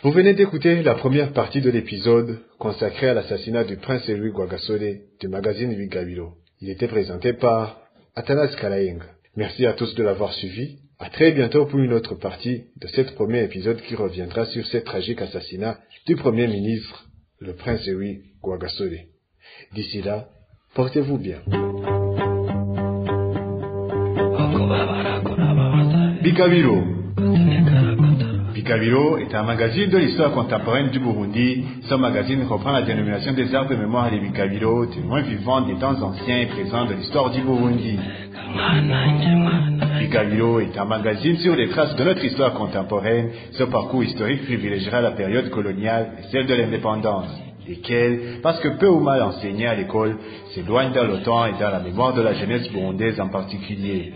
Vous 0.04 0.10
venez 0.10 0.34
d'écouter 0.34 0.82
la 0.82 0.96
première 0.96 1.32
partie 1.32 1.62
de 1.62 1.70
l'épisode 1.70 2.38
consacré 2.58 3.08
à 3.08 3.14
l'assassinat 3.14 3.64
du 3.64 3.78
prince 3.78 4.06
Louis 4.06 4.32
Guagasore 4.32 4.98
du 5.18 5.28
magazine 5.28 5.72
Vigabilo. 5.72 6.34
Il 6.60 6.68
était 6.68 6.88
présenté 6.88 7.32
par 7.32 7.80
Atanas 8.14 8.54
Kalaenga. 8.60 9.06
Merci 9.34 9.64
à 9.64 9.72
tous 9.72 9.94
de 9.94 10.02
l'avoir 10.02 10.34
suivi. 10.34 10.76
À 10.98 11.08
très 11.08 11.32
bientôt 11.32 11.64
pour 11.64 11.78
une 11.78 11.94
autre 11.94 12.16
partie 12.16 12.64
de 12.82 12.86
cet 12.88 13.14
premier 13.14 13.44
épisode 13.44 13.80
qui 13.80 13.94
reviendra 13.94 14.44
sur 14.44 14.66
ce 14.66 14.76
tragique 14.76 15.22
assassinat 15.22 15.78
du 16.06 16.16
Premier 16.16 16.48
ministre, 16.48 17.06
le 17.38 17.54
prince 17.54 17.86
Ewi 17.86 18.24
Guagasole. 18.42 18.98
D'ici 19.72 20.02
là, 20.02 20.28
portez-vous 20.74 21.16
bien. 21.16 21.38
Bikabiro. 26.22 27.03
Bikabiro 28.64 29.18
est 29.18 29.34
un 29.34 29.42
magazine 29.42 29.90
de 29.90 29.98
l'histoire 29.98 30.32
contemporaine 30.32 30.88
du 30.88 30.98
Burundi. 30.98 31.66
Ce 31.82 31.94
magazine 31.96 32.44
reprend 32.48 32.72
la 32.72 32.80
dénomination 32.80 33.34
des 33.34 33.54
arbres 33.54 33.68
de 33.68 33.76
mémoire 33.76 34.10
des 34.10 34.18
Bikabiro, 34.18 34.86
témoins 34.86 35.20
vivants 35.20 35.60
des 35.60 35.74
temps 35.74 36.00
anciens 36.00 36.38
et 36.38 36.46
présents 36.46 36.86
de 36.86 36.94
l'histoire 36.94 37.30
du 37.30 37.42
Burundi. 37.42 37.98
Bikabiro 39.98 40.60
est 40.60 40.78
un 40.78 40.86
magazine 40.86 41.36
sur 41.36 41.54
les 41.54 41.68
traces 41.68 41.94
de 41.94 42.04
notre 42.04 42.24
histoire 42.24 42.54
contemporaine. 42.54 43.28
Ce 43.52 43.64
parcours 43.64 44.02
historique 44.02 44.44
privilégiera 44.44 45.02
la 45.02 45.10
période 45.10 45.50
coloniale 45.50 46.12
et 46.18 46.32
celle 46.32 46.46
de 46.46 46.54
l'indépendance, 46.54 47.38
lesquelles, 47.68 48.40
parce 48.42 48.60
que 48.60 48.78
peu 48.78 48.88
ou 48.88 49.00
mal 49.00 49.20
enseignées 49.24 49.66
à 49.66 49.74
l'école, 49.74 50.16
s'éloignent 50.54 50.94
dans 50.94 51.04
le 51.04 51.20
temps 51.22 51.44
et 51.44 51.52
dans 51.60 51.68
la 51.68 51.80
mémoire 51.80 52.14
de 52.14 52.22
la 52.22 52.32
jeunesse 52.32 52.72
burundaise 52.72 53.20
en 53.20 53.28
particulier. 53.28 54.10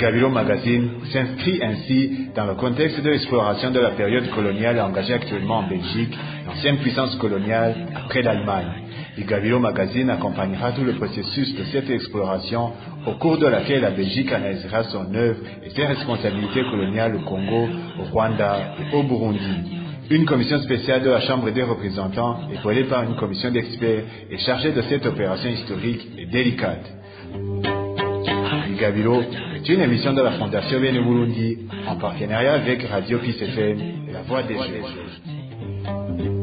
Bikabiro 0.00 0.30
Magazine 0.30 0.92
s'inscrit 1.12 1.60
ainsi 1.62 2.30
dans 2.34 2.46
le 2.46 2.54
contexte 2.54 3.02
de 3.02 3.10
l'exploration 3.10 3.70
de 3.70 3.80
la 3.80 3.90
période 3.90 4.30
coloniale 4.30 4.80
engagée 4.80 5.12
actuellement 5.12 5.58
en 5.58 5.68
Belgique, 5.68 6.16
l'ancienne 6.46 6.78
puissance 6.78 7.16
coloniale 7.16 7.74
après 7.94 8.22
l'Allemagne. 8.22 8.72
Bikabiro 9.18 9.58
Magazine 9.58 10.08
accompagnera 10.08 10.72
tout 10.72 10.84
le 10.84 10.94
processus 10.94 11.54
de 11.54 11.64
cette 11.64 11.90
exploration 11.90 12.72
au 13.06 13.12
cours 13.16 13.36
de 13.36 13.46
laquelle 13.46 13.82
la 13.82 13.90
Belgique 13.90 14.32
analysera 14.32 14.84
son 14.84 15.14
œuvre 15.14 15.40
et 15.66 15.68
ses 15.68 15.84
responsabilités 15.84 16.62
coloniales 16.62 17.16
au 17.16 17.20
Congo, 17.28 17.68
au 18.00 18.04
Rwanda 18.10 18.76
et 18.80 18.96
au 18.96 19.02
Burundi. 19.02 19.76
Une 20.08 20.24
commission 20.24 20.60
spéciale 20.62 21.02
de 21.02 21.10
la 21.10 21.20
Chambre 21.20 21.50
des 21.50 21.62
représentants, 21.62 22.48
épaulée 22.50 22.84
par 22.84 23.02
une 23.02 23.16
commission 23.16 23.50
d'experts, 23.50 24.04
est 24.30 24.46
chargée 24.46 24.72
de 24.72 24.80
cette 24.80 25.04
opération 25.04 25.50
historique 25.50 26.08
et 26.16 26.24
délicate. 26.24 26.90
Bikabiro 28.66 29.22
c'est 29.62 29.74
une 29.74 29.82
émission 29.82 30.14
de 30.14 30.22
la 30.22 30.32
Fondation 30.32 30.80
Benoît 30.80 31.26
en 31.86 31.96
partenariat 31.96 32.54
avec 32.54 32.82
Radio 32.84 33.18
Piste 33.18 33.42
FM, 33.42 33.78
La 34.10 34.22
Voix 34.22 34.42
des 34.42 34.54
Jeux. 34.54 36.39